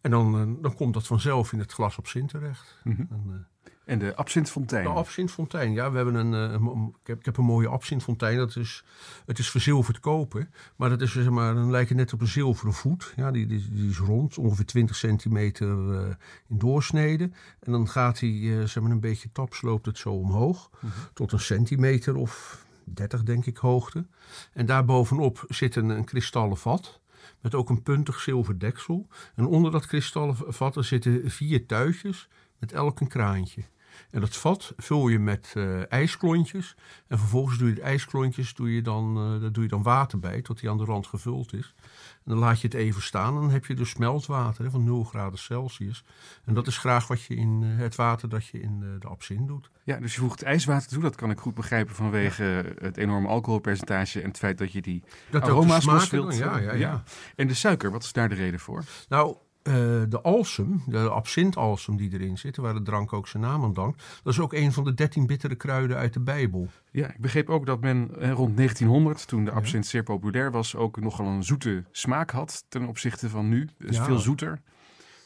En 0.00 0.10
dan, 0.10 0.58
dan 0.62 0.74
komt 0.74 0.94
dat 0.94 1.06
vanzelf 1.06 1.52
in 1.52 1.58
het 1.58 1.72
glas 1.72 1.98
op 1.98 2.06
zin 2.06 2.26
terecht. 2.26 2.78
Mm 2.84 2.94
-hmm. 2.94 3.08
en, 3.10 3.46
en 3.84 3.98
de 3.98 4.14
absintfontein? 4.16 4.84
De 4.84 4.90
absintfontein, 4.90 5.72
ja. 5.72 5.90
We 5.90 5.96
hebben 5.96 6.14
een, 6.14 6.32
een, 6.32 6.94
ik, 7.00 7.06
heb, 7.06 7.18
ik 7.18 7.24
heb 7.24 7.36
een 7.36 7.44
mooie 7.44 7.68
absintfontein. 7.68 8.36
Dat 8.36 8.56
is, 8.56 8.84
het 9.26 9.38
is 9.38 9.50
verzilverd 9.50 10.00
koper. 10.00 10.48
Maar 10.76 10.88
dat 10.88 11.00
is, 11.00 11.12
zeg 11.12 11.30
maar, 11.30 11.54
dan 11.54 11.70
lijkt 11.70 11.88
het 11.88 11.98
net 11.98 12.12
op 12.12 12.20
een 12.20 12.26
zilveren 12.26 12.72
voet. 12.72 13.12
Ja, 13.16 13.30
die, 13.30 13.46
die, 13.46 13.68
die 13.72 13.90
is 13.90 13.98
rond, 13.98 14.38
ongeveer 14.38 14.66
20 14.66 14.96
centimeter 14.96 15.68
uh, 15.68 16.00
in 16.48 16.58
doorsnede. 16.58 17.30
En 17.60 17.72
dan 17.72 17.88
gaat 17.88 18.20
hij, 18.20 18.30
uh, 18.30 18.64
zeg 18.64 18.82
maar, 18.82 18.92
een 18.92 19.00
beetje 19.00 19.32
taps 19.32 19.62
loopt 19.62 19.86
het 19.86 19.98
zo 19.98 20.10
omhoog. 20.10 20.70
Mm 20.72 20.90
-hmm. 20.90 21.02
Tot 21.12 21.32
een 21.32 21.40
centimeter 21.40 22.16
of 22.16 22.64
30, 22.84 23.22
denk 23.22 23.46
ik, 23.46 23.56
hoogte. 23.56 24.06
En 24.52 24.66
daarbovenop 24.66 25.44
zit 25.48 25.76
een, 25.76 25.88
een 25.88 26.04
kristallen 26.04 26.56
vat 26.56 27.00
met 27.40 27.54
ook 27.54 27.70
een 27.70 27.82
puntig 27.82 28.20
zilver 28.20 28.58
deksel. 28.58 29.08
En 29.34 29.46
onder 29.46 29.70
dat 29.70 29.86
kristallen 29.86 30.36
vat 30.36 30.76
zitten 30.78 31.30
vier 31.30 31.66
tuitjes 31.66 32.28
met 32.62 32.72
elk 32.72 33.00
een 33.00 33.08
kraantje. 33.08 33.62
En 34.10 34.20
dat 34.20 34.36
vat 34.36 34.72
vul 34.76 35.08
je 35.08 35.18
met 35.18 35.52
uh, 35.56 35.92
ijsklontjes. 35.92 36.76
En 37.08 37.18
vervolgens 37.18 37.58
doe 37.58 37.68
je 37.68 37.74
de 37.74 37.82
ijsklontjes 37.82 38.54
doe 38.54 38.74
je 38.74 38.82
dan, 38.82 39.34
uh, 39.34 39.40
daar 39.40 39.52
doe 39.52 39.62
je 39.62 39.68
dan 39.68 39.82
water 39.82 40.18
bij, 40.18 40.42
tot 40.42 40.60
die 40.60 40.70
aan 40.70 40.76
de 40.76 40.84
rand 40.84 41.06
gevuld 41.06 41.52
is. 41.52 41.74
En 42.14 42.30
dan 42.30 42.38
laat 42.38 42.60
je 42.60 42.66
het 42.66 42.76
even 42.76 43.02
staan 43.02 43.34
en 43.34 43.40
dan 43.40 43.50
heb 43.50 43.66
je 43.66 43.74
dus 43.74 43.90
smeltwater 43.90 44.64
hè, 44.64 44.70
van 44.70 44.84
0 44.84 45.04
graden 45.04 45.38
Celsius. 45.38 46.04
En 46.44 46.54
dat 46.54 46.66
is 46.66 46.78
graag 46.78 47.06
wat 47.06 47.22
je 47.22 47.34
in 47.34 47.62
uh, 47.62 47.78
het 47.78 47.94
water 47.94 48.28
dat 48.28 48.46
je 48.46 48.60
in 48.60 48.98
de 49.00 49.08
absint 49.08 49.48
doet. 49.48 49.70
Ja, 49.84 49.96
dus 49.96 50.14
je 50.14 50.20
voegt 50.20 50.42
ijswater 50.42 50.88
toe. 50.88 51.02
Dat 51.02 51.16
kan 51.16 51.30
ik 51.30 51.38
goed 51.38 51.54
begrijpen 51.54 51.94
vanwege 51.94 52.44
ja. 52.44 52.84
het 52.84 52.96
enorme 52.96 53.28
alcoholpercentage 53.28 54.20
en 54.20 54.28
het 54.28 54.38
feit 54.38 54.58
dat 54.58 54.72
je 54.72 54.82
die 54.82 55.02
dat 55.30 55.42
aroma's 55.42 55.84
los 55.84 56.10
wilt. 56.10 56.36
Ja, 56.36 56.58
ja, 56.58 56.72
ja, 56.72 57.02
En 57.36 57.48
de 57.48 57.54
suiker, 57.54 57.90
wat 57.90 58.02
is 58.02 58.12
daar 58.12 58.28
de 58.28 58.34
reden 58.34 58.60
voor? 58.60 58.84
Nou, 59.08 59.36
uh, 59.62 59.74
de 60.08 60.20
alsem, 60.22 60.82
de 60.86 61.08
absint-alsem 61.08 61.96
die 61.96 62.12
erin 62.12 62.38
zit, 62.38 62.56
waar 62.56 62.74
de 62.74 62.82
drank 62.82 63.12
ook 63.12 63.28
zijn 63.28 63.42
naam 63.42 63.62
aan 63.62 63.72
dankt, 63.72 64.20
dat 64.22 64.32
is 64.32 64.40
ook 64.40 64.52
een 64.52 64.72
van 64.72 64.84
de 64.84 64.94
dertien 64.94 65.26
bittere 65.26 65.54
kruiden 65.54 65.96
uit 65.96 66.12
de 66.12 66.20
Bijbel. 66.20 66.68
Ja, 66.90 67.08
ik 67.12 67.20
begreep 67.20 67.48
ook 67.50 67.66
dat 67.66 67.80
men 67.80 68.06
rond 68.34 68.56
1900, 68.56 69.26
toen 69.26 69.44
de 69.44 69.50
absint 69.50 69.86
zeer 69.86 70.02
populair 70.02 70.50
was, 70.50 70.76
ook 70.76 71.00
nogal 71.00 71.26
een 71.26 71.44
zoete 71.44 71.84
smaak 71.90 72.30
had 72.30 72.64
ten 72.68 72.84
opzichte 72.86 73.28
van 73.28 73.48
nu. 73.48 73.68
Dus 73.78 73.96
Ja. 73.96 74.04
veel 74.04 74.18
zoeter. 74.18 74.60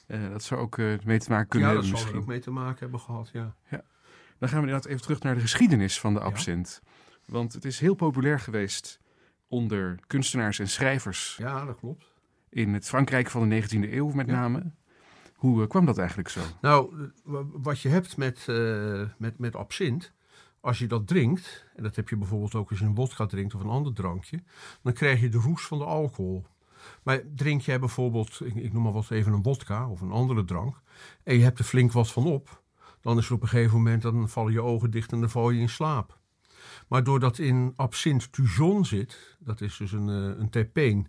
Eh, 0.06 0.28
dat 0.30 0.42
zou 0.42 0.60
ook 0.60 0.78
eh, 0.78 0.86
mee 1.04 1.18
te 1.18 1.30
maken 1.30 1.48
kunnen 1.48 1.68
ja, 1.68 1.74
dat 1.74 1.84
hebben 1.84 2.00
zal 2.00 2.12
er 2.12 2.18
ook 2.20 2.26
mee 2.26 2.40
te 2.40 2.50
maken 2.50 2.78
hebben 2.78 3.00
gehad, 3.00 3.30
ja. 3.32 3.54
Dan 4.38 4.48
gaan 4.48 4.60
we 4.60 4.66
inderdaad 4.66 4.90
even 4.90 5.02
terug 5.02 5.20
naar 5.22 5.34
de 5.34 5.40
geschiedenis 5.40 6.00
van 6.00 6.14
de 6.14 6.20
absint. 6.20 6.82
Want 7.24 7.52
het 7.52 7.64
is 7.64 7.80
heel 7.80 7.94
populair 7.94 8.40
geweest 8.40 9.00
onder 9.48 9.98
kunstenaars 10.06 10.58
en 10.58 10.68
schrijvers 10.68 11.36
Ja, 11.38 11.64
dat 11.64 11.76
klopt. 11.76 12.14
In 12.48 12.74
het 12.74 12.86
Frankrijk 12.88 13.30
van 13.30 13.48
de 13.48 13.54
19e 13.62 13.92
eeuw 13.92 14.08
met 14.10 14.26
Ja. 14.26 14.32
name. 14.32 14.72
Hoe 15.34 15.62
eh, 15.62 15.68
kwam 15.68 15.86
dat 15.86 15.98
eigenlijk 15.98 16.28
zo? 16.28 16.40
Nou, 16.60 17.10
wa- 17.24 17.44
wat 17.52 17.80
je 17.80 17.88
hebt 17.88 18.16
met, 18.16 18.44
eh, 18.48 19.02
met, 19.18 19.38
met 19.38 19.56
absint, 19.56 20.12
als 20.60 20.78
je 20.78 20.86
dat 20.86 21.06
drinkt, 21.06 21.64
en 21.76 21.82
dat 21.82 21.96
heb 21.96 22.08
je 22.08 22.16
bijvoorbeeld 22.16 22.54
ook 22.54 22.70
als 22.70 22.78
je 22.78 22.84
een 22.84 22.94
wodka 22.94 23.26
drinkt 23.26 23.54
of 23.54 23.60
een 23.60 23.68
ander 23.70 23.92
drankje, 23.94 24.42
dan 24.82 24.92
krijg 24.92 25.20
je 25.20 25.28
de 25.28 25.38
roes 25.38 25.62
van 25.66 25.78
de 25.78 25.84
alcohol. 25.84 26.46
Maar 27.02 27.20
drink 27.34 27.60
jij 27.60 27.78
bijvoorbeeld, 27.78 28.40
ik, 28.44 28.54
ik 28.54 28.72
noem 28.72 28.82
maar 28.82 28.92
wat 28.92 29.10
even 29.10 29.32
een 29.32 29.42
wodka 29.42 29.88
of 29.88 30.00
een 30.00 30.10
andere 30.10 30.44
drank, 30.44 30.80
en 31.22 31.36
je 31.36 31.42
hebt 31.42 31.58
er 31.58 31.64
flink 31.64 31.92
wat 31.92 32.12
van 32.12 32.24
op, 32.26 32.62
dan 33.00 33.18
is 33.18 33.26
er 33.28 33.34
op 33.34 33.42
een 33.42 33.48
gegeven 33.48 33.76
moment, 33.76 34.02
dan 34.02 34.28
vallen 34.28 34.52
je 34.52 34.62
ogen 34.62 34.90
dicht 34.90 35.12
en 35.12 35.20
dan 35.20 35.30
val 35.30 35.50
je 35.50 35.60
in 35.60 35.68
slaap. 35.68 36.18
Maar 36.88 37.04
doordat 37.04 37.38
in 37.38 37.72
absint 37.76 38.32
tujon 38.32 38.84
zit, 38.84 39.36
dat 39.38 39.60
is 39.60 39.76
dus 39.76 39.92
een, 39.92 40.08
eh, 40.08 40.38
een 40.40 40.50
terpeen, 40.50 41.06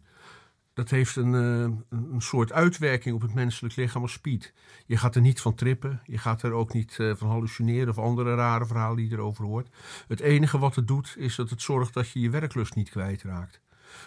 dat 0.78 0.90
heeft 0.90 1.16
een, 1.16 1.36
eh, 1.36 1.62
een, 1.62 1.86
een 2.14 2.22
soort 2.22 2.52
uitwerking 2.52 3.16
op 3.16 3.22
het 3.22 3.34
menselijk 3.34 3.76
lichaam 3.76 4.02
als 4.02 4.12
speed. 4.12 4.54
Je 4.86 4.98
gaat 4.98 5.16
er 5.16 5.22
niet 5.22 5.42
van 5.42 5.56
trippen. 5.56 6.02
Je 6.04 6.18
gaat 6.18 6.44
er 6.44 6.52
ook 6.52 6.74
niet 6.74 6.96
eh, 7.00 7.16
van 7.16 7.30
hallucineren 7.30 7.90
of 7.90 7.98
andere 7.98 8.36
rare 8.36 8.66
verhalen 8.66 8.98
die 8.98 9.10
je 9.10 9.16
erover 9.16 9.46
hoort. 9.46 9.70
Het 10.08 10.20
enige 10.20 10.58
wat 10.58 10.76
het 10.76 10.88
doet, 10.88 11.16
is 11.18 11.36
dat 11.36 11.50
het 11.50 11.62
zorgt 11.62 11.94
dat 11.94 12.10
je 12.10 12.20
je 12.20 12.30
werklust 12.30 12.76
niet 12.76 12.90
kwijtraakt. 12.90 13.62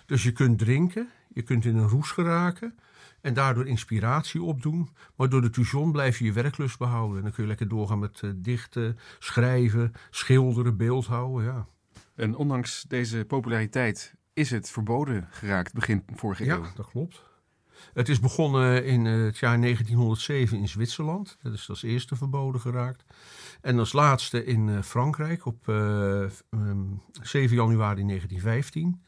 Dus 0.06 0.22
je 0.22 0.32
kunt 0.32 0.58
drinken, 0.58 1.08
je 1.28 1.42
kunt 1.42 1.64
in 1.64 1.76
een 1.76 1.88
roes 1.88 2.10
geraken 2.10 2.78
en 3.20 3.34
daardoor 3.34 3.66
inspiratie 3.66 4.42
opdoen. 4.42 4.88
Maar 5.16 5.28
door 5.28 5.42
de 5.42 5.50
tujon 5.50 5.92
blijf 5.92 6.18
je 6.18 6.24
je 6.24 6.32
werklust 6.32 6.78
behouden. 6.78 7.16
En 7.16 7.22
dan 7.22 7.32
kun 7.32 7.42
je 7.42 7.48
lekker 7.48 7.68
doorgaan 7.68 7.98
met 7.98 8.20
eh, 8.22 8.30
dichten, 8.36 8.98
schrijven, 9.18 9.92
schilderen, 10.10 10.76
beeldhouden. 10.76 11.44
Ja. 11.44 11.66
En 12.14 12.36
ondanks 12.36 12.84
deze 12.88 13.24
populariteit 13.24 14.14
is 14.32 14.50
het 14.50 14.70
verboden 14.70 15.28
geraakt 15.30 15.72
begin 15.72 16.02
vorige 16.14 16.44
Ja, 16.44 16.56
eeuw. 16.56 16.66
dat 16.74 16.90
klopt. 16.90 17.28
Het 17.92 18.08
is 18.08 18.20
begonnen 18.20 18.84
in 18.84 19.04
het 19.04 19.38
jaar 19.38 19.60
1907 19.60 20.58
in 20.58 20.68
Zwitserland. 20.68 21.38
Dat 21.42 21.52
is 21.52 21.68
als 21.68 21.82
eerste 21.82 22.16
verboden 22.16 22.60
geraakt. 22.60 23.04
En 23.60 23.78
als 23.78 23.92
laatste 23.92 24.44
in 24.44 24.68
eh, 24.68 24.82
Frankrijk 24.82 25.46
op 25.46 25.68
eh, 25.68 26.22
ehm, 26.22 26.84
7 27.22 27.56
januari 27.56 28.04
1915. 28.06 29.02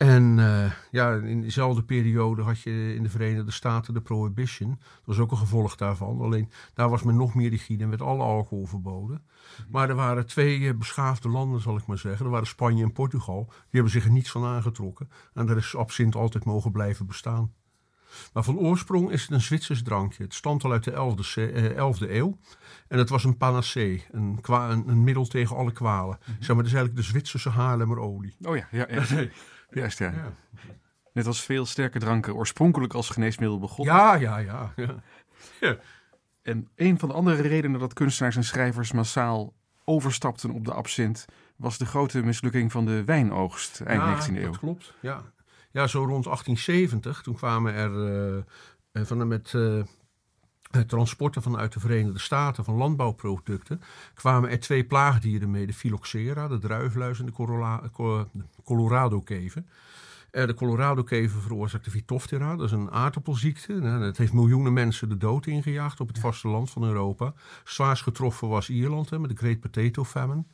En 0.00 0.38
eh, 0.38 0.70
ja, 0.90 1.12
in 1.14 1.40
dezelfde 1.40 1.82
periode 1.82 2.42
had 2.42 2.60
je 2.60 2.94
in 2.94 3.02
de 3.02 3.08
Verenigde 3.08 3.50
Staten 3.50 3.94
de 3.94 4.00
prohibition. 4.00 4.68
Dat 4.70 5.04
was 5.04 5.18
ook 5.18 5.30
een 5.30 5.36
gevolg 5.36 5.76
daarvan. 5.76 6.20
Alleen 6.20 6.50
daar 6.74 6.88
was 6.88 7.02
men 7.02 7.16
nog 7.16 7.34
meer 7.34 7.50
rigide 7.50 7.82
en 7.82 7.88
werd 7.88 8.02
alle 8.02 8.22
alcohol 8.22 8.66
verboden. 8.66 9.22
Maar 9.68 9.88
er 9.88 9.94
waren 9.94 10.26
twee 10.26 10.68
eh, 10.68 10.74
beschaafde 10.74 11.28
landen, 11.28 11.60
zal 11.60 11.76
ik 11.76 11.86
maar 11.86 11.98
zeggen. 11.98 12.24
Er 12.24 12.30
waren 12.32 12.46
Spanje 12.46 12.82
en 12.82 12.92
Portugal. 12.92 13.44
Die 13.46 13.56
hebben 13.70 13.90
zich 13.92 14.04
er 14.04 14.10
niets 14.10 14.30
van 14.30 14.44
aangetrokken. 14.44 15.08
En 15.34 15.46
daar 15.46 15.56
is 15.56 15.76
absint 15.76 16.14
altijd 16.14 16.44
mogen 16.44 16.72
blijven 16.72 17.06
bestaan. 17.06 17.52
Maar 18.32 18.44
van 18.44 18.58
oorsprong 18.58 19.10
is 19.10 19.22
het 19.22 19.30
een 19.30 19.40
Zwitsers 19.40 19.82
drankje. 19.82 20.22
Het 20.22 20.34
stamt 20.34 20.64
al 20.64 20.72
uit 20.72 20.84
de 20.84 20.92
11e, 20.92 21.22
ce- 21.22 21.46
eh, 21.46 21.76
11e 21.76 22.10
eeuw. 22.10 22.38
En 22.88 22.98
het 22.98 23.08
was 23.08 23.24
een 23.24 23.36
panacee, 23.36 24.04
een, 24.10 24.38
een, 24.42 24.88
een 24.88 25.04
middel 25.04 25.26
tegen 25.26 25.56
alle 25.56 25.72
kwalen. 25.72 26.18
Zeg 26.24 26.48
maar, 26.48 26.56
dat 26.56 26.66
is 26.66 26.72
eigenlijk 26.72 26.96
de 26.96 27.02
Zwitserse 27.02 27.50
Haarlemmerolie. 27.50 28.36
Oh 28.42 28.56
ja, 28.56 28.68
ja, 28.70 28.86
ja. 28.90 29.04
juist 29.70 29.98
ja. 29.98 30.10
Ja. 30.10 30.32
Net 31.12 31.26
als 31.26 31.42
veel 31.42 31.66
sterke 31.66 31.98
dranken 31.98 32.34
oorspronkelijk 32.34 32.94
als 32.94 33.08
geneesmiddel 33.08 33.58
begonnen. 33.58 33.94
Ja, 33.94 34.14
ja, 34.14 34.38
ja. 34.38 34.72
ja. 35.60 35.76
En 36.42 36.68
een 36.76 36.98
van 36.98 37.08
de 37.08 37.14
andere 37.14 37.42
redenen 37.42 37.80
dat 37.80 37.92
kunstenaars 37.92 38.36
en 38.36 38.44
schrijvers 38.44 38.92
massaal 38.92 39.54
overstapten 39.84 40.50
op 40.50 40.64
de 40.64 40.72
absint 40.72 41.24
was 41.56 41.78
de 41.78 41.86
grote 41.86 42.22
mislukking 42.22 42.72
van 42.72 42.84
de 42.84 43.04
wijnoogst 43.04 43.80
eind 43.80 44.02
ja, 44.02 44.28
19e 44.28 44.36
eeuw. 44.36 44.44
dat 44.44 44.58
klopt. 44.58 44.94
Ja. 45.00 45.22
ja, 45.70 45.86
zo 45.86 45.98
rond 45.98 46.24
1870, 46.24 47.22
toen 47.22 47.34
kwamen 47.34 47.74
er 47.74 48.06
eh, 48.06 48.36
eh, 48.92 49.06
van, 49.06 49.28
met 49.28 49.54
eh, 49.54 49.82
transporten 50.86 51.42
vanuit 51.42 51.72
de 51.72 51.80
Verenigde 51.80 52.18
Staten 52.18 52.64
van 52.64 52.74
landbouwproducten, 52.74 53.80
kwamen 54.14 54.50
er 54.50 54.60
twee 54.60 54.84
plaagdieren 54.84 55.50
mee, 55.50 55.66
de 55.66 55.72
phylloxera, 55.72 56.48
de 56.48 56.58
druifluis 56.58 57.18
en 57.20 57.26
de 57.26 57.32
Corolla- 57.32 57.82
co- 57.92 58.28
de 58.32 58.44
Colorado-kever. 58.64 59.64
Eh, 60.30 60.46
de 60.46 60.54
Colorado-kever 60.54 61.40
veroorzaakt 61.40 61.84
de 61.84 61.90
Phytophthora, 61.90 62.56
dat 62.56 62.66
is 62.66 62.72
een 62.72 62.90
aardappelziekte. 62.90 63.72
Nou, 63.72 64.00
dat 64.00 64.16
heeft 64.16 64.32
miljoenen 64.32 64.72
mensen 64.72 65.08
de 65.08 65.16
dood 65.16 65.46
ingejaagd 65.46 66.00
op 66.00 66.08
het 66.08 66.18
vasteland 66.18 66.70
van 66.70 66.84
Europa. 66.84 67.32
Zwaarst 67.64 68.02
getroffen 68.02 68.48
was 68.48 68.68
Ierland 68.68 69.10
met 69.18 69.30
de 69.30 69.36
Great 69.36 69.60
Potato 69.60 70.04
Famine. 70.04 70.44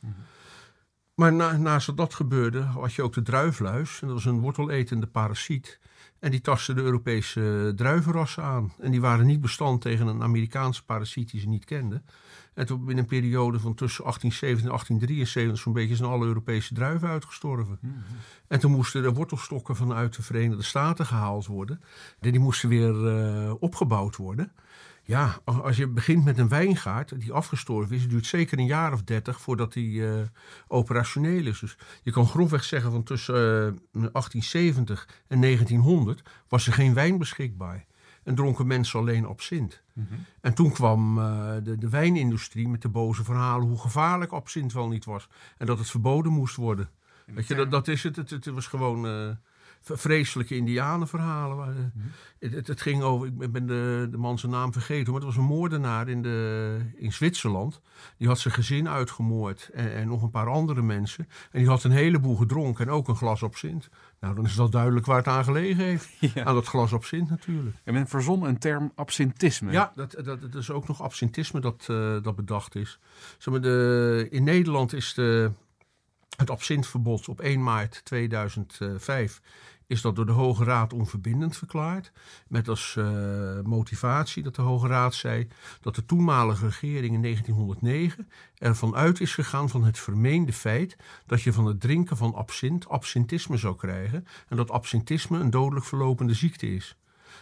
Maar 1.17 1.33
na, 1.33 1.57
naast 1.57 1.97
dat 1.97 2.13
gebeurde, 2.13 2.61
had 2.61 2.93
je 2.93 3.01
ook 3.01 3.13
de 3.13 3.21
druifluis. 3.21 4.01
En 4.01 4.07
dat 4.07 4.15
was 4.15 4.25
een 4.25 4.39
worteletende 4.39 5.07
parasiet. 5.07 5.79
En 6.19 6.31
die 6.31 6.41
tastte 6.41 6.73
de 6.73 6.81
Europese 6.81 7.73
druivenrassen 7.75 8.43
aan. 8.43 8.73
En 8.79 8.91
die 8.91 9.01
waren 9.01 9.25
niet 9.25 9.41
bestand 9.41 9.81
tegen 9.81 10.07
een 10.07 10.21
Amerikaanse 10.21 10.83
parasiet 10.83 11.31
die 11.31 11.39
ze 11.39 11.47
niet 11.47 11.65
kenden. 11.65 12.05
En 12.53 12.65
toen 12.65 12.85
binnen 12.85 13.03
een 13.03 13.09
periode 13.09 13.59
van 13.59 13.73
tussen 13.73 14.03
1870 14.03 14.63
en 14.63 14.69
1873 14.69 15.63
zo'n 15.63 15.73
beetje 15.73 15.95
zijn 15.95 16.09
alle 16.09 16.25
Europese 16.25 16.73
druiven 16.73 17.09
uitgestorven. 17.09 17.79
En 18.47 18.59
toen 18.59 18.71
moesten 18.71 19.01
de 19.01 19.13
wortelstokken 19.13 19.75
vanuit 19.75 20.15
de 20.15 20.21
Verenigde 20.21 20.63
Staten 20.63 21.05
gehaald 21.05 21.45
worden. 21.45 21.81
En 22.19 22.31
die 22.31 22.39
moesten 22.39 22.69
weer 22.69 23.07
eh, 23.07 23.53
opgebouwd 23.59 24.15
worden. 24.15 24.51
Ja, 25.07 25.39
als 25.43 25.77
je 25.77 25.87
begint 25.87 26.23
met 26.23 26.37
een 26.37 26.47
wijngaard 26.47 27.19
die 27.19 27.31
afgestorven 27.31 27.95
is, 27.95 28.01
het 28.01 28.09
duurt 28.09 28.25
zeker 28.25 28.59
een 28.59 28.65
jaar 28.65 28.93
of 28.93 29.03
dertig 29.03 29.41
voordat 29.41 29.73
die 29.73 30.07
eh, 30.07 30.21
operationeel 30.67 31.45
is. 31.45 31.59
Dus 31.59 31.77
je 32.03 32.11
kan 32.11 32.27
grofweg 32.27 32.63
zeggen 32.63 32.91
van 32.91 33.03
tussen 33.03 33.35
eh, 33.35 33.71
1870 33.91 35.07
en 35.27 35.41
1900 35.41 36.21
was 36.47 36.67
er 36.67 36.73
geen 36.73 36.93
wijn 36.93 37.17
beschikbaar. 37.17 37.85
En 38.23 38.35
dronken 38.35 38.67
mensen 38.67 38.99
alleen 38.99 39.25
absint. 39.25 39.81
En 40.41 40.53
toen 40.53 40.71
kwam 40.71 41.19
eh, 41.19 41.53
de, 41.63 41.77
de 41.77 41.89
wijnindustrie 41.89 42.67
met 42.67 42.81
de 42.81 42.89
boze 42.89 43.23
verhalen 43.23 43.67
hoe 43.67 43.79
gevaarlijk 43.79 44.31
absint 44.31 44.73
wel 44.73 44.87
niet 44.87 45.05
was. 45.05 45.27
En 45.57 45.65
dat 45.65 45.77
het 45.77 45.89
verboden 45.89 46.31
moest 46.31 46.55
worden. 46.55 46.89
Weet 47.25 47.47
je, 47.47 47.55
dat, 47.55 47.71
dat 47.71 47.87
is 47.87 48.03
het. 48.03 48.15
Het, 48.15 48.29
het 48.29 48.45
was 48.45 48.67
gewoon 48.67 49.07
eh, 49.07 49.29
vreselijke 49.81 50.55
indianenverhalen. 50.55 51.67
eh, 51.67 52.03
het, 52.39 52.53
het, 52.53 52.67
het 52.67 52.81
ging 52.81 53.01
over, 53.03 53.27
ik 53.39 53.51
ben 53.51 53.65
de, 53.67 54.07
de 54.11 54.17
man 54.17 54.39
zijn 54.39 54.51
naam 54.51 54.73
vergeten, 54.73 55.05
maar 55.13 55.21
het 55.21 55.29
was 55.29 55.37
een 55.37 55.49
moordenaar 55.49 56.09
in, 56.09 56.21
de, 56.21 56.79
in 56.95 57.13
Zwitserland. 57.13 57.81
Die 58.17 58.27
had 58.27 58.39
zijn 58.39 58.53
gezin 58.53 58.89
uitgemoord 58.89 59.69
en, 59.73 59.93
en 59.93 60.07
nog 60.07 60.21
een 60.21 60.29
paar 60.29 60.49
andere 60.49 60.81
mensen. 60.81 61.27
En 61.51 61.59
die 61.59 61.67
had 61.67 61.83
een 61.83 61.91
heleboel 61.91 62.35
gedronken 62.35 62.85
en 62.85 62.91
ook 62.91 63.07
een 63.07 63.15
glas 63.15 63.43
absint. 63.43 63.89
Nou, 64.19 64.35
dan 64.35 64.45
is 64.45 64.55
dat 64.55 64.71
duidelijk 64.71 65.05
waar 65.05 65.17
het 65.17 65.27
aan 65.27 65.43
gelegen 65.43 65.83
heeft. 65.83 66.09
Ja. 66.33 66.43
Aan 66.43 66.53
dat 66.53 66.67
glas 66.67 66.93
absint 66.93 67.29
natuurlijk. 67.29 67.75
En 67.83 67.93
men 67.93 68.07
verzon 68.07 68.43
een 68.45 68.57
term 68.57 68.91
absintisme. 68.95 69.71
Ja, 69.71 69.91
dat, 69.95 70.11
dat, 70.23 70.41
dat 70.41 70.55
is 70.55 70.71
ook 70.71 70.87
nog 70.87 71.01
absintisme 71.01 71.59
dat, 71.59 71.85
eh, 71.89 72.23
dat 72.23 72.35
bedacht 72.35 72.75
is. 72.75 72.99
Zeg 73.37 73.53
maar, 73.53 73.61
de, 73.61 74.27
in 74.29 74.43
Nederland 74.43 74.93
is 74.93 75.13
de, 75.13 75.51
het 76.37 76.49
absintverbod 76.49 77.27
op 77.27 77.41
1 77.41 77.63
maart 77.63 78.01
2005 78.05 79.41
is 79.87 80.01
dat 80.01 80.15
door 80.15 80.25
de 80.25 80.31
Hoge 80.31 80.63
Raad 80.63 80.93
onverbindend 80.93 81.57
verklaard. 81.57 82.11
Met 82.47 82.67
als 82.67 82.95
eh, 82.95 83.59
motivatie 83.63 84.43
dat 84.43 84.55
de 84.55 84.61
Hoge 84.61 84.87
Raad 84.87 85.15
zei 85.15 85.47
dat 85.81 85.95
de 85.95 86.05
toenmalige 86.05 86.65
regering 86.65 87.13
in 87.13 87.21
1909 87.21 88.29
ervan 88.57 88.95
uit 88.95 89.21
is 89.21 89.33
gegaan 89.33 89.69
van 89.69 89.83
het 89.83 89.99
vermeende 89.99 90.53
feit 90.53 90.97
dat 91.25 91.41
je 91.41 91.53
van 91.53 91.65
het 91.65 91.81
drinken 91.81 92.17
van 92.17 92.33
absint 92.33 92.89
absintisme 92.89 93.57
zou 93.57 93.75
krijgen 93.75 94.27
en 94.47 94.57
dat 94.57 94.71
absintisme 94.71 95.39
een 95.39 95.49
dodelijk 95.49 95.85
verlopende 95.85 96.33
ziekte 96.33 96.73
is. 96.73 96.97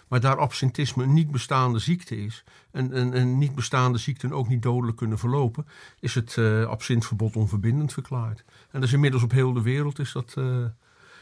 Maar 0.07 0.19
daar 0.19 0.37
absentisme 0.37 1.03
een 1.03 1.13
niet 1.13 1.31
bestaande 1.31 1.79
ziekte 1.79 2.17
is, 2.17 2.43
en 2.71 3.17
een 3.17 3.37
niet 3.37 3.55
bestaande 3.55 3.97
ziekten 3.97 4.33
ook 4.33 4.47
niet 4.47 4.61
dodelijk 4.61 4.97
kunnen 4.97 5.17
verlopen, 5.17 5.67
is 5.99 6.15
het 6.15 6.35
uh, 6.35 6.65
absintverbod 6.65 7.35
onverbindend 7.35 7.93
verklaard. 7.93 8.43
En 8.71 8.81
dus 8.81 8.93
inmiddels 8.93 9.23
op 9.23 9.31
heel 9.31 9.53
de 9.53 9.61
wereld 9.61 9.99
is 9.99 10.11
dat. 10.11 10.35
Uh, 10.37 10.65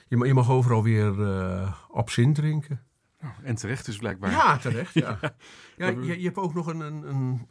je, 0.07 0.25
je, 0.25 0.33
mag 0.33 0.49
overal 0.49 0.83
weer 0.83 1.19
uh, 1.19 1.73
absint 1.91 2.35
drinken. 2.35 2.81
Oh, 3.23 3.29
en 3.43 3.55
terecht 3.55 3.85
dus 3.85 3.97
blijkbaar. 3.97 4.31
Ja, 4.31 4.57
terecht. 4.57 4.93
Ja. 4.93 5.19
ja, 5.77 5.87
je, 5.87 6.19
je, 6.19 6.23
hebt 6.23 6.37
ook 6.37 6.53
nog 6.53 6.67
een, 6.67 6.79
een, 6.79 7.03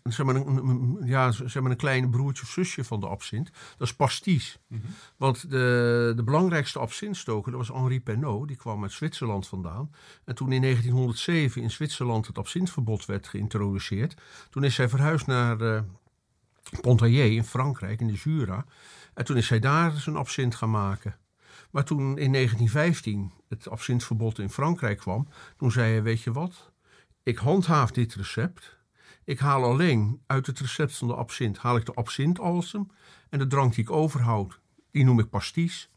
een, 0.03 0.13
zeg 0.13 0.27
maar 0.27 0.35
een, 0.35 0.57
een, 0.57 0.99
ja, 1.05 1.31
zeg 1.31 1.63
maar 1.63 1.71
een 1.71 1.77
kleine 1.77 2.09
broertje 2.09 2.43
of 2.43 2.49
zusje 2.49 2.85
van 2.85 3.01
de 3.01 3.07
absint. 3.07 3.51
Dat 3.77 3.89
is 3.89 3.95
pastis. 3.95 4.59
Mm 4.67 4.81
-hmm. 4.81 4.95
Want 5.17 5.51
de, 5.51 6.13
de 6.17 6.23
belangrijkste 6.23 6.79
absintstoker, 6.79 7.53
dat 7.53 7.67
was 7.67 7.77
Henri 7.77 8.01
Pernod. 8.01 8.49
Die 8.49 8.57
kwam 8.57 8.83
uit 8.83 8.93
Zwitserland 8.93 9.49
vandaan. 9.49 9.91
En 10.25 10.35
toen 10.35 10.53
in 10.53 10.61
1907 10.61 11.63
in 11.63 11.71
Zwitserland 11.71 12.27
het 12.27 12.39
absintverbod 12.39 13.05
werd 13.05 13.29
geïntroduceerd. 13.29 14.21
Toen 14.51 14.65
is 14.65 14.77
hij 14.77 14.89
verhuisd 14.89 15.27
naar 15.27 15.61
uh, 15.61 15.81
Pontarlier 16.81 17.33
in 17.33 17.45
Frankrijk, 17.45 18.01
in 18.01 18.07
de 18.07 18.13
Jura. 18.13 18.65
En 19.15 19.25
toen 19.25 19.37
is 19.37 19.49
hij 19.49 19.59
daar 19.59 19.93
zijn 19.93 20.17
absint 20.17 20.55
gaan 20.55 20.71
maken. 20.71 21.17
Maar 21.73 21.85
toen 21.85 22.19
in 22.19 22.33
1915 22.33 23.33
het 23.49 23.69
absintverbod 23.69 24.39
in 24.39 24.51
Frankrijk 24.51 24.99
kwam, 24.99 25.29
toen 25.57 25.73
zei 25.73 25.93
hij: 25.93 26.03
Weet 26.03 26.23
je 26.23 26.33
wat? 26.33 26.73
Ik 27.23 27.39
handhaaf 27.39 27.91
dit 27.91 28.15
recept. 28.15 28.77
Ik 29.25 29.39
haal 29.39 29.65
alleen 29.65 30.21
uit 30.27 30.47
het 30.47 30.59
recept 30.59 30.97
van 30.97 31.09
de 31.09 31.15
absint 31.15 31.59
haal 31.59 31.77
ik 31.77 31.87
de 31.87 31.95
absintalsem. 31.95 32.91
En 33.29 33.39
de 33.39 33.47
drank 33.47 33.75
die 33.75 33.85
ik 33.85 33.91
overhoud, 33.91 34.61
die 34.91 35.05
noem 35.05 35.19
ik 35.19 35.31
pastis. 35.31 35.91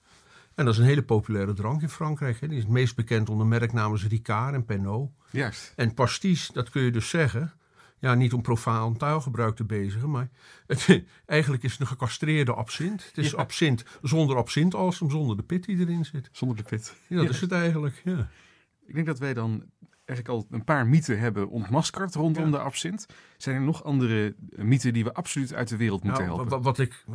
En 0.55 0.65
dat 0.65 0.73
is 0.73 0.79
een 0.79 0.85
hele 0.85 1.03
populaire 1.03 1.53
drank 1.53 1.81
in 1.81 1.89
Frankrijk. 1.89 2.39
Hè. 2.39 2.47
Die 2.47 2.57
is 2.57 2.63
het 2.63 2.71
meest 2.71 2.95
bekend 2.95 3.29
onder 3.29 3.47
merknamen 3.47 3.99
Ricard 3.99 4.53
en 4.53 4.65
Pernod. 4.65 5.09
Juist. 5.31 5.73
En 5.75 5.93
pastis, 5.93 6.49
dat 6.53 6.69
kun 6.69 6.81
je 6.81 6.91
dus 6.91 7.09
zeggen 7.09 7.53
ja, 7.99 8.13
niet 8.13 8.33
om 8.33 8.41
profaan 8.41 8.97
taalgebruik 8.97 9.55
te 9.55 9.63
bezigen, 9.63 10.09
maar 10.09 10.29
het, 10.67 11.03
eigenlijk 11.25 11.63
is 11.63 11.71
het 11.71 11.81
een 11.81 11.87
gecastreerde 11.87 12.53
absint. 12.53 13.05
Het 13.05 13.17
is 13.17 13.31
ja. 13.31 13.37
absint 13.37 13.85
zonder 14.01 14.37
absintalsem, 14.37 15.09
zonder 15.09 15.37
de 15.37 15.43
pit 15.43 15.65
die 15.65 15.77
erin 15.77 16.05
zit. 16.05 16.29
Zonder 16.31 16.57
de 16.57 16.63
pit. 16.63 16.95
Ja, 17.07 17.21
dat 17.21 17.29
is 17.29 17.41
het 17.41 17.51
eigenlijk, 17.51 18.01
ja. 18.03 18.29
Ik 18.85 18.93
denk 18.93 19.05
dat 19.05 19.19
wij 19.19 19.33
dan 19.33 19.63
eigenlijk 20.05 20.29
al 20.29 20.47
een 20.49 20.63
paar 20.63 20.87
mythen 20.87 21.19
hebben 21.19 21.49
ontmaskerd 21.49 22.15
rondom 22.15 22.45
ja. 22.45 22.51
de 22.51 22.59
absint. 22.59 23.05
Zijn 23.37 23.55
er 23.55 23.61
nog 23.61 23.83
andere 23.83 24.35
mythen 24.55 24.93
die 24.93 25.03
we 25.03 25.13
absoluut 25.13 25.53
uit 25.53 25.67
de 25.67 25.77
wereld 25.77 26.03
moeten 26.03 26.25
nou, 26.25 26.35
helpen? 26.35 26.55
Wat, 26.55 26.63
wat, 26.63 26.79
ik, 26.79 27.05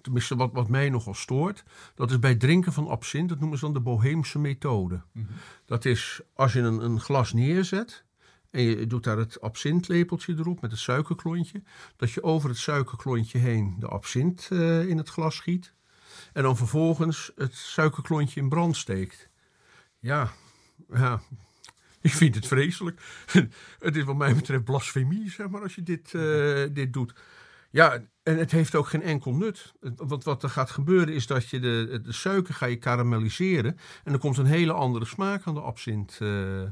tenminste 0.00 0.36
wat, 0.36 0.52
wat 0.52 0.68
mij 0.68 0.88
nogal 0.88 1.14
stoort, 1.14 1.64
dat 1.94 2.10
is 2.10 2.18
bij 2.18 2.34
drinken 2.34 2.72
van 2.72 2.88
absint, 2.88 3.28
dat 3.28 3.40
noemen 3.40 3.58
ze 3.58 3.64
dan 3.64 3.74
de 3.74 3.80
boheemse 3.80 4.38
methode. 4.38 4.94
Mm 5.12 5.26
-hmm. 5.26 5.36
Dat 5.64 5.84
is 5.84 6.20
als 6.34 6.52
je 6.52 6.60
een, 6.60 6.84
een 6.84 7.00
glas 7.00 7.32
neerzet, 7.32 8.04
en 8.52 8.62
je 8.62 8.86
doet 8.86 9.04
daar 9.04 9.18
het 9.18 9.40
absintlepeltje 9.40 10.34
erop 10.38 10.60
met 10.60 10.70
het 10.70 10.80
suikerklontje. 10.80 11.62
Dat 11.96 12.12
je 12.12 12.22
over 12.22 12.48
het 12.48 12.58
suikerklontje 12.58 13.38
heen 13.38 13.76
de 13.78 13.86
absint 13.86 14.48
uh, 14.52 14.88
in 14.88 14.98
het 14.98 15.08
glas 15.08 15.36
schiet. 15.36 15.74
En 16.32 16.42
dan 16.42 16.56
vervolgens 16.56 17.32
het 17.36 17.54
suikerklontje 17.54 18.40
in 18.40 18.48
brand 18.48 18.76
steekt. 18.76 19.28
Ja, 19.98 20.32
ja, 20.92 21.20
ik 22.00 22.10
vind 22.10 22.34
het 22.34 22.46
vreselijk. 22.46 23.00
het 23.78 23.96
is 23.96 24.04
wat 24.04 24.16
mij 24.16 24.34
betreft 24.34 24.64
blasfemie, 24.64 25.30
zeg 25.30 25.48
maar, 25.48 25.62
als 25.62 25.74
je 25.74 25.82
dit, 25.82 26.12
uh, 26.12 26.66
dit 26.72 26.92
doet. 26.92 27.14
Ja, 27.70 28.02
en 28.22 28.38
het 28.38 28.50
heeft 28.50 28.74
ook 28.74 28.88
geen 28.88 29.02
enkel 29.02 29.34
nut. 29.34 29.72
Want 29.96 30.24
wat 30.24 30.42
er 30.42 30.50
gaat 30.50 30.70
gebeuren 30.70 31.14
is 31.14 31.26
dat 31.26 31.48
je 31.48 31.60
de, 31.60 32.00
de 32.02 32.12
suiker 32.12 32.54
ga 32.54 32.66
je 32.66 32.76
karamelliseren. 32.76 33.78
En 34.04 34.12
er 34.12 34.18
komt 34.18 34.36
een 34.36 34.46
hele 34.46 34.72
andere 34.72 35.04
smaak 35.04 35.46
aan 35.46 35.54
de 35.54 35.60
absint 35.60 36.18
uh, 36.22 36.62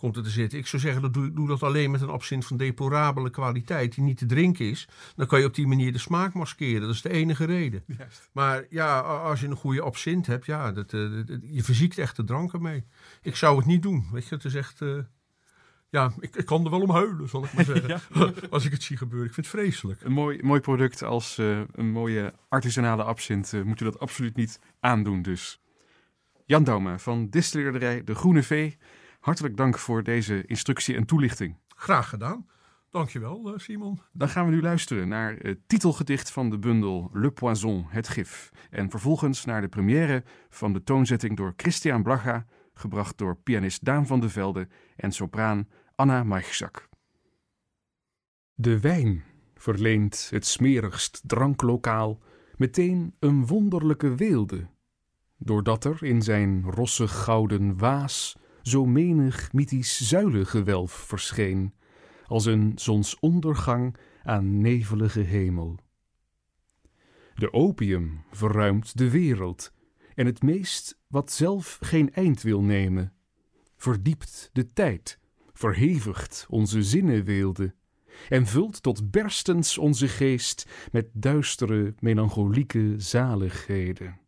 komt 0.00 0.16
er 0.16 0.22
te 0.22 0.30
zitten. 0.30 0.58
Ik 0.58 0.66
zou 0.66 0.82
zeggen, 0.82 1.02
dat 1.02 1.14
doe, 1.14 1.32
doe 1.32 1.48
dat 1.48 1.62
alleen 1.62 1.90
met 1.90 2.00
een 2.00 2.08
absint 2.08 2.46
van 2.46 2.56
deplorabele 2.56 3.30
kwaliteit, 3.30 3.94
die 3.94 4.04
niet 4.04 4.18
te 4.18 4.26
drinken 4.26 4.70
is. 4.70 4.88
Dan 5.16 5.26
kan 5.26 5.40
je 5.40 5.46
op 5.46 5.54
die 5.54 5.66
manier 5.66 5.92
de 5.92 5.98
smaak 5.98 6.34
maskeren. 6.34 6.80
Dat 6.80 6.90
is 6.90 7.02
de 7.02 7.10
enige 7.10 7.44
reden. 7.44 7.82
Juist. 7.86 8.28
Maar 8.32 8.64
ja, 8.70 9.00
als 9.00 9.40
je 9.40 9.46
een 9.46 9.56
goede 9.56 9.82
absint 9.82 10.26
hebt, 10.26 10.46
ja, 10.46 10.72
dat, 10.72 10.90
dat, 10.90 11.26
je 11.42 11.62
verziekt 11.62 11.98
echt 11.98 12.16
de 12.16 12.24
drank 12.24 12.52
ermee. 12.52 12.84
Ik 13.22 13.36
zou 13.36 13.56
het 13.56 13.66
niet 13.66 13.82
doen. 13.82 14.06
Weet 14.12 14.28
je, 14.28 14.34
het 14.34 14.44
is 14.44 14.54
echt. 14.54 14.80
Uh, 14.80 14.98
ja, 15.90 16.12
ik, 16.20 16.36
ik, 16.36 16.46
kan 16.46 16.64
er 16.64 16.70
wel 16.70 16.80
om 16.80 16.90
huilen, 16.90 17.28
zal 17.28 17.44
ik 17.44 17.52
maar 17.52 17.64
zeggen. 17.74 17.88
ja. 17.88 18.00
Als 18.50 18.64
ik 18.64 18.72
het 18.72 18.82
zie 18.82 18.96
gebeuren. 18.96 19.28
Ik 19.28 19.34
vind 19.34 19.46
het 19.46 19.56
vreselijk. 19.56 20.02
Een 20.02 20.12
mooi, 20.12 20.42
mooi 20.42 20.60
product 20.60 21.02
als 21.02 21.38
uh, 21.38 21.60
een 21.72 21.90
mooie 21.90 22.32
artisanale 22.48 23.02
absint 23.02 23.52
moet 23.64 23.80
u 23.80 23.84
dat 23.84 23.98
absoluut 23.98 24.36
niet 24.36 24.60
aandoen 24.80 25.22
dus. 25.22 25.60
Jan 26.50 26.64
Doume 26.64 26.98
van 26.98 27.28
distillerij 27.28 28.04
De 28.04 28.14
Groene 28.14 28.42
Vee. 28.42 28.78
Hartelijk 29.20 29.56
dank 29.56 29.78
voor 29.78 30.02
deze 30.02 30.44
instructie 30.46 30.96
en 30.96 31.06
toelichting. 31.06 31.56
Graag 31.68 32.08
gedaan. 32.08 32.46
Dankjewel, 32.90 33.52
Simon. 33.56 34.00
Dan 34.12 34.28
gaan 34.28 34.46
we 34.46 34.50
nu 34.50 34.62
luisteren 34.62 35.08
naar 35.08 35.36
het 35.36 35.58
titelgedicht 35.66 36.30
van 36.30 36.50
de 36.50 36.58
bundel 36.58 37.10
Le 37.12 37.30
Poison, 37.30 37.86
het 37.88 38.08
gif. 38.08 38.50
En 38.70 38.90
vervolgens 38.90 39.44
naar 39.44 39.60
de 39.60 39.68
première 39.68 40.24
van 40.48 40.72
de 40.72 40.82
toonzetting 40.82 41.36
door 41.36 41.52
Christian 41.56 42.02
Blaga, 42.02 42.46
gebracht 42.74 43.18
door 43.18 43.36
pianist 43.36 43.84
Daan 43.84 44.06
van 44.06 44.20
de 44.20 44.28
Velde 44.28 44.68
en 44.96 45.12
sopraan 45.12 45.68
Anna 45.94 46.24
Maichzak. 46.24 46.88
De 48.54 48.80
wijn 48.80 49.24
verleent 49.54 50.28
het 50.30 50.46
smerigst 50.46 51.20
dranklokaal 51.26 52.20
meteen 52.56 53.14
een 53.18 53.46
wonderlijke 53.46 54.14
weelde, 54.14 54.66
doordat 55.36 55.84
er 55.84 56.02
in 56.02 56.22
zijn 56.22 56.62
rossig 56.70 57.22
gouden 57.22 57.78
waas 57.78 58.36
zo 58.62 58.86
menig 58.86 59.52
mythisch 59.52 60.08
zuilengewelf 60.08 60.92
verscheen, 60.92 61.74
als 62.26 62.44
een 62.44 62.72
zonsondergang 62.74 63.96
aan 64.22 64.60
nevelige 64.60 65.20
hemel. 65.20 65.78
De 67.34 67.52
opium 67.52 68.24
verruimt 68.30 68.98
de 68.98 69.10
wereld, 69.10 69.72
en 70.14 70.26
het 70.26 70.42
meest 70.42 70.98
wat 71.06 71.32
zelf 71.32 71.78
geen 71.80 72.12
eind 72.12 72.42
wil 72.42 72.62
nemen, 72.62 73.12
verdiept 73.76 74.50
de 74.52 74.72
tijd, 74.72 75.18
verhevigt 75.52 76.46
onze 76.48 76.82
zinnenweelde, 76.82 77.74
en 78.28 78.46
vult 78.46 78.82
tot 78.82 79.10
berstens 79.10 79.78
onze 79.78 80.08
geest 80.08 80.70
met 80.92 81.06
duistere, 81.12 81.94
melancholieke 81.98 82.94
zaligheden. 82.96 84.20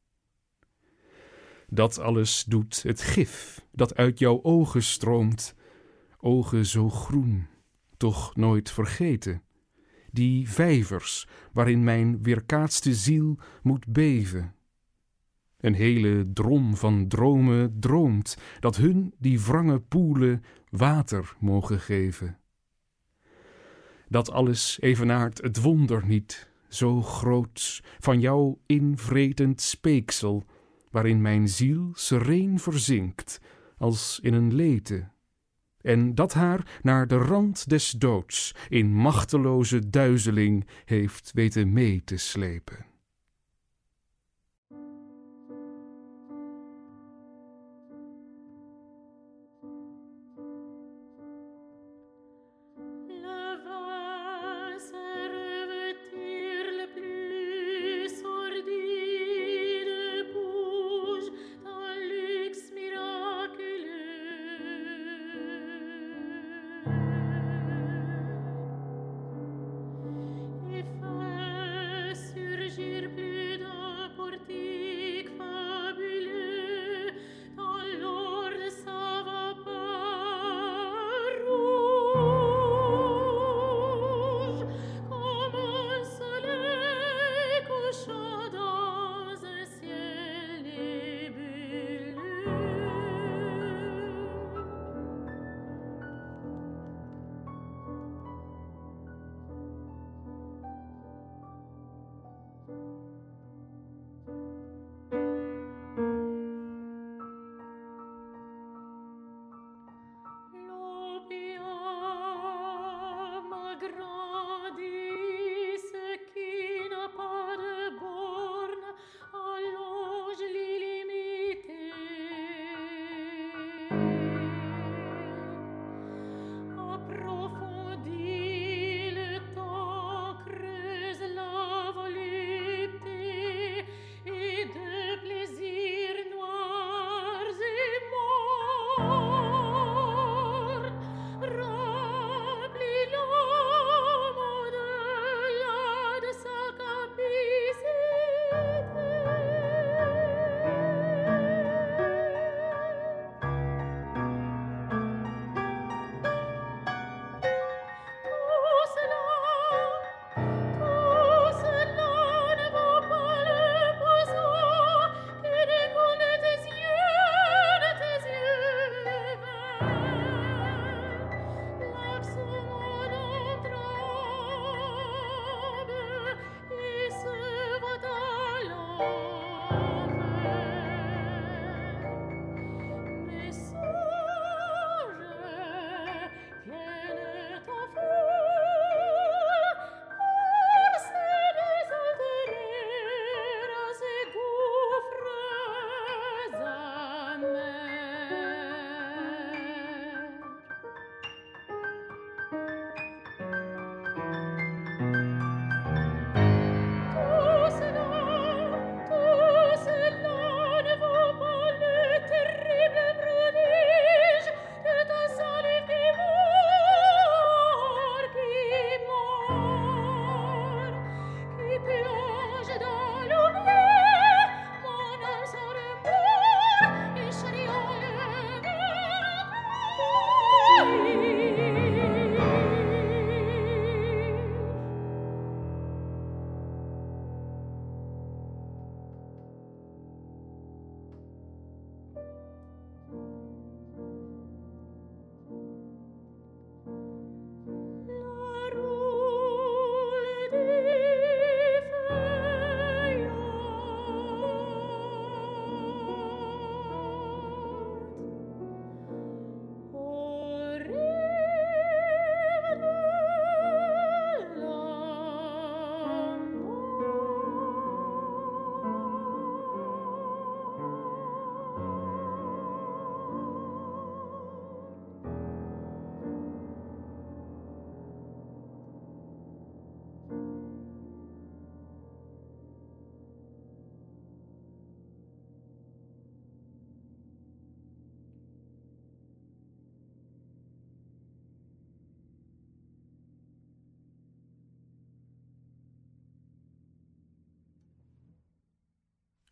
Dat 1.74 1.98
alles 1.98 2.44
doet 2.44 2.82
het 2.82 3.02
gif 3.02 3.64
dat 3.70 3.94
uit 3.96 4.18
jouw 4.18 4.42
ogen 4.42 4.82
stroomt, 4.82 5.54
ogen 6.20 6.66
zo 6.66 6.90
groen, 6.90 7.46
toch 7.96 8.36
nooit 8.36 8.70
vergeten. 8.70 9.42
Die 10.10 10.50
vijvers 10.50 11.28
waarin 11.52 11.84
mijn 11.84 12.22
weerkaatste 12.22 12.94
ziel 12.94 13.38
moet 13.62 13.86
beven. 13.86 14.54
Een 15.60 15.74
hele 15.74 16.30
drom 16.32 16.76
van 16.76 17.08
dromen 17.08 17.80
droomt 17.80 18.36
dat 18.60 18.76
hun 18.76 19.14
die 19.18 19.40
wrange 19.40 19.80
poelen 19.80 20.44
water 20.70 21.34
mogen 21.38 21.80
geven. 21.80 22.38
Dat 24.08 24.30
alles 24.30 24.80
evenaart 24.80 25.42
het 25.42 25.60
wonder 25.60 26.06
niet, 26.06 26.50
zo 26.68 27.02
groots, 27.02 27.82
van 27.98 28.20
jouw 28.20 28.58
invretend 28.66 29.60
speeksel 29.60 30.44
waarin 30.92 31.20
mijn 31.20 31.48
ziel 31.48 31.90
sereen 31.92 32.58
verzinkt, 32.58 33.40
als 33.76 34.18
in 34.22 34.34
een 34.34 34.54
lete, 34.54 35.10
en 35.82 36.14
dat 36.14 36.32
haar 36.32 36.80
naar 36.82 37.06
de 37.06 37.16
rand 37.16 37.68
des 37.68 37.90
doods 37.90 38.54
in 38.68 38.94
machteloze 38.94 39.90
duizeling 39.90 40.66
heeft 40.84 41.30
weten 41.34 41.72
mee 41.72 42.04
te 42.04 42.16
slepen. 42.16 42.91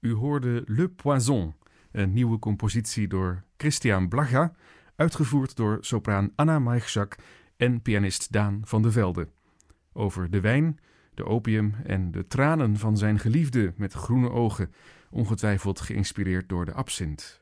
U 0.00 0.14
hoorde 0.14 0.62
Le 0.66 0.88
Poison, 0.88 1.54
een 1.92 2.12
nieuwe 2.12 2.38
compositie 2.38 3.08
door 3.08 3.42
Christian 3.56 4.08
Blaga, 4.08 4.52
uitgevoerd 4.96 5.56
door 5.56 5.78
sopraan 5.80 6.32
Anna 6.34 6.58
Maichak 6.58 7.16
en 7.56 7.82
pianist 7.82 8.32
Daan 8.32 8.60
van 8.64 8.82
de 8.82 8.90
Velde. 8.90 9.28
Over 9.92 10.30
de 10.30 10.40
wijn, 10.40 10.78
de 11.14 11.24
opium 11.24 11.74
en 11.84 12.10
de 12.10 12.26
tranen 12.26 12.76
van 12.76 12.96
zijn 12.96 13.18
geliefde 13.18 13.72
met 13.76 13.92
groene 13.92 14.30
ogen, 14.30 14.72
ongetwijfeld 15.10 15.80
geïnspireerd 15.80 16.48
door 16.48 16.64
de 16.64 16.72
absint. 16.72 17.40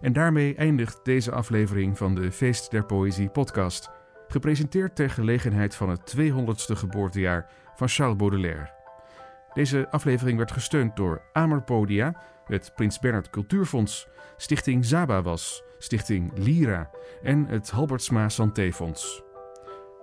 En 0.00 0.12
daarmee 0.12 0.54
eindigt 0.54 1.04
deze 1.04 1.32
aflevering 1.32 1.98
van 1.98 2.14
de 2.14 2.32
Feest 2.32 2.70
der 2.70 2.86
Poëzie 2.86 3.28
podcast, 3.28 3.90
gepresenteerd 4.28 4.96
ter 4.96 5.10
gelegenheid 5.10 5.74
van 5.74 5.90
het 5.90 6.14
200ste 6.16 6.76
geboortejaar 6.76 7.50
van 7.74 7.88
Charles 7.88 8.16
Baudelaire. 8.16 8.81
Deze 9.54 9.86
aflevering 9.90 10.38
werd 10.38 10.52
gesteund 10.52 10.96
door 10.96 11.22
Amerpodia, 11.32 12.14
het 12.44 12.72
Prins 12.74 12.98
Bernhard 12.98 13.30
Cultuurfonds, 13.30 14.08
Stichting 14.36 14.84
Zabawas, 14.84 15.62
Stichting 15.78 16.32
Lira 16.34 16.90
en 17.22 17.46
het 17.46 17.70
Halbertsma 17.70 18.28
Santéfonds. 18.28 19.22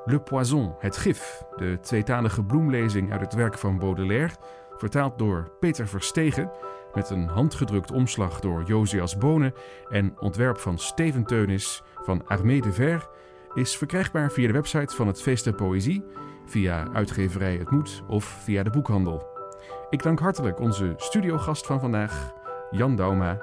Le 0.06 0.20
Poison, 0.20 0.76
het 0.80 0.98
gif, 0.98 1.44
de 1.56 1.78
tweetalige 1.82 2.44
bloemlezing 2.44 3.12
uit 3.12 3.22
het 3.22 3.34
werk 3.34 3.58
van 3.58 3.80
Baudelaire, 3.80 4.34
vertaald 4.78 5.18
door 5.18 5.52
Peter 5.60 5.88
Verstegen, 5.88 6.52
met 6.94 7.10
een 7.10 7.28
handgedrukt 7.28 7.92
omslag 7.92 8.40
door 8.40 8.64
Josias 8.64 9.18
Bonen 9.18 9.54
en 9.90 10.20
ontwerp 10.20 10.58
van 10.58 10.78
Steven 10.78 11.24
Teunis 11.24 11.84
van 11.96 12.28
Armée 12.28 12.62
de 12.62 12.74
Ver, 12.74 13.10
is 13.54 13.78
verkrijgbaar 13.78 14.32
via 14.32 14.48
de 14.48 14.54
website 14.54 14.96
van 14.96 15.08
het 15.08 15.22
Feest 15.22 15.44
der 15.44 15.54
Poëzie, 15.56 16.04
via 16.46 16.88
uitgeverij 16.94 17.56
Het 17.56 17.70
Moed 17.70 18.04
of 18.08 18.26
via 18.26 18.64
de 18.64 18.70
boekhandel. 18.70 19.29
Ik 19.90 20.04
dank 20.04 20.20
hartelijk 20.20 20.60
onze 20.60 20.94
studiogast 20.98 21.66
van 21.66 21.80
vandaag, 21.80 22.34
Jan 22.72 22.96
Dauma, 22.96 23.38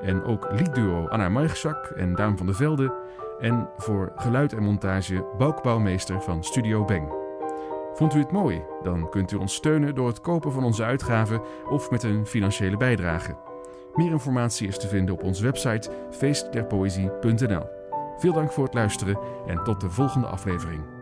en 0.00 0.24
ook 0.24 0.48
liedduo 0.50 1.08
Anna 1.08 1.28
Maigzak 1.28 1.86
en 1.86 2.14
Daan 2.14 2.36
van 2.36 2.46
der 2.46 2.54
Velde, 2.54 2.94
en 3.38 3.68
voor 3.76 4.12
geluid 4.16 4.52
en 4.52 4.62
montage 4.62 5.26
Boukbouwmeester 5.38 6.22
van 6.22 6.44
Studio 6.44 6.84
Beng. 6.84 7.12
Vond 7.94 8.14
u 8.14 8.18
het 8.18 8.32
mooi? 8.32 8.62
Dan 8.82 9.10
kunt 9.10 9.32
u 9.32 9.36
ons 9.36 9.54
steunen 9.54 9.94
door 9.94 10.06
het 10.06 10.20
kopen 10.20 10.52
van 10.52 10.64
onze 10.64 10.84
uitgaven 10.84 11.42
of 11.68 11.90
met 11.90 12.02
een 12.02 12.26
financiële 12.26 12.76
bijdrage. 12.76 13.36
Meer 13.94 14.10
informatie 14.10 14.68
is 14.68 14.78
te 14.78 14.88
vinden 14.88 15.14
op 15.14 15.22
onze 15.22 15.42
website 15.42 15.90
feestderpoëzie.nl. 16.10 17.66
Veel 18.16 18.32
dank 18.32 18.52
voor 18.52 18.64
het 18.64 18.74
luisteren 18.74 19.18
en 19.46 19.64
tot 19.64 19.80
de 19.80 19.90
volgende 19.90 20.26
aflevering. 20.26 21.01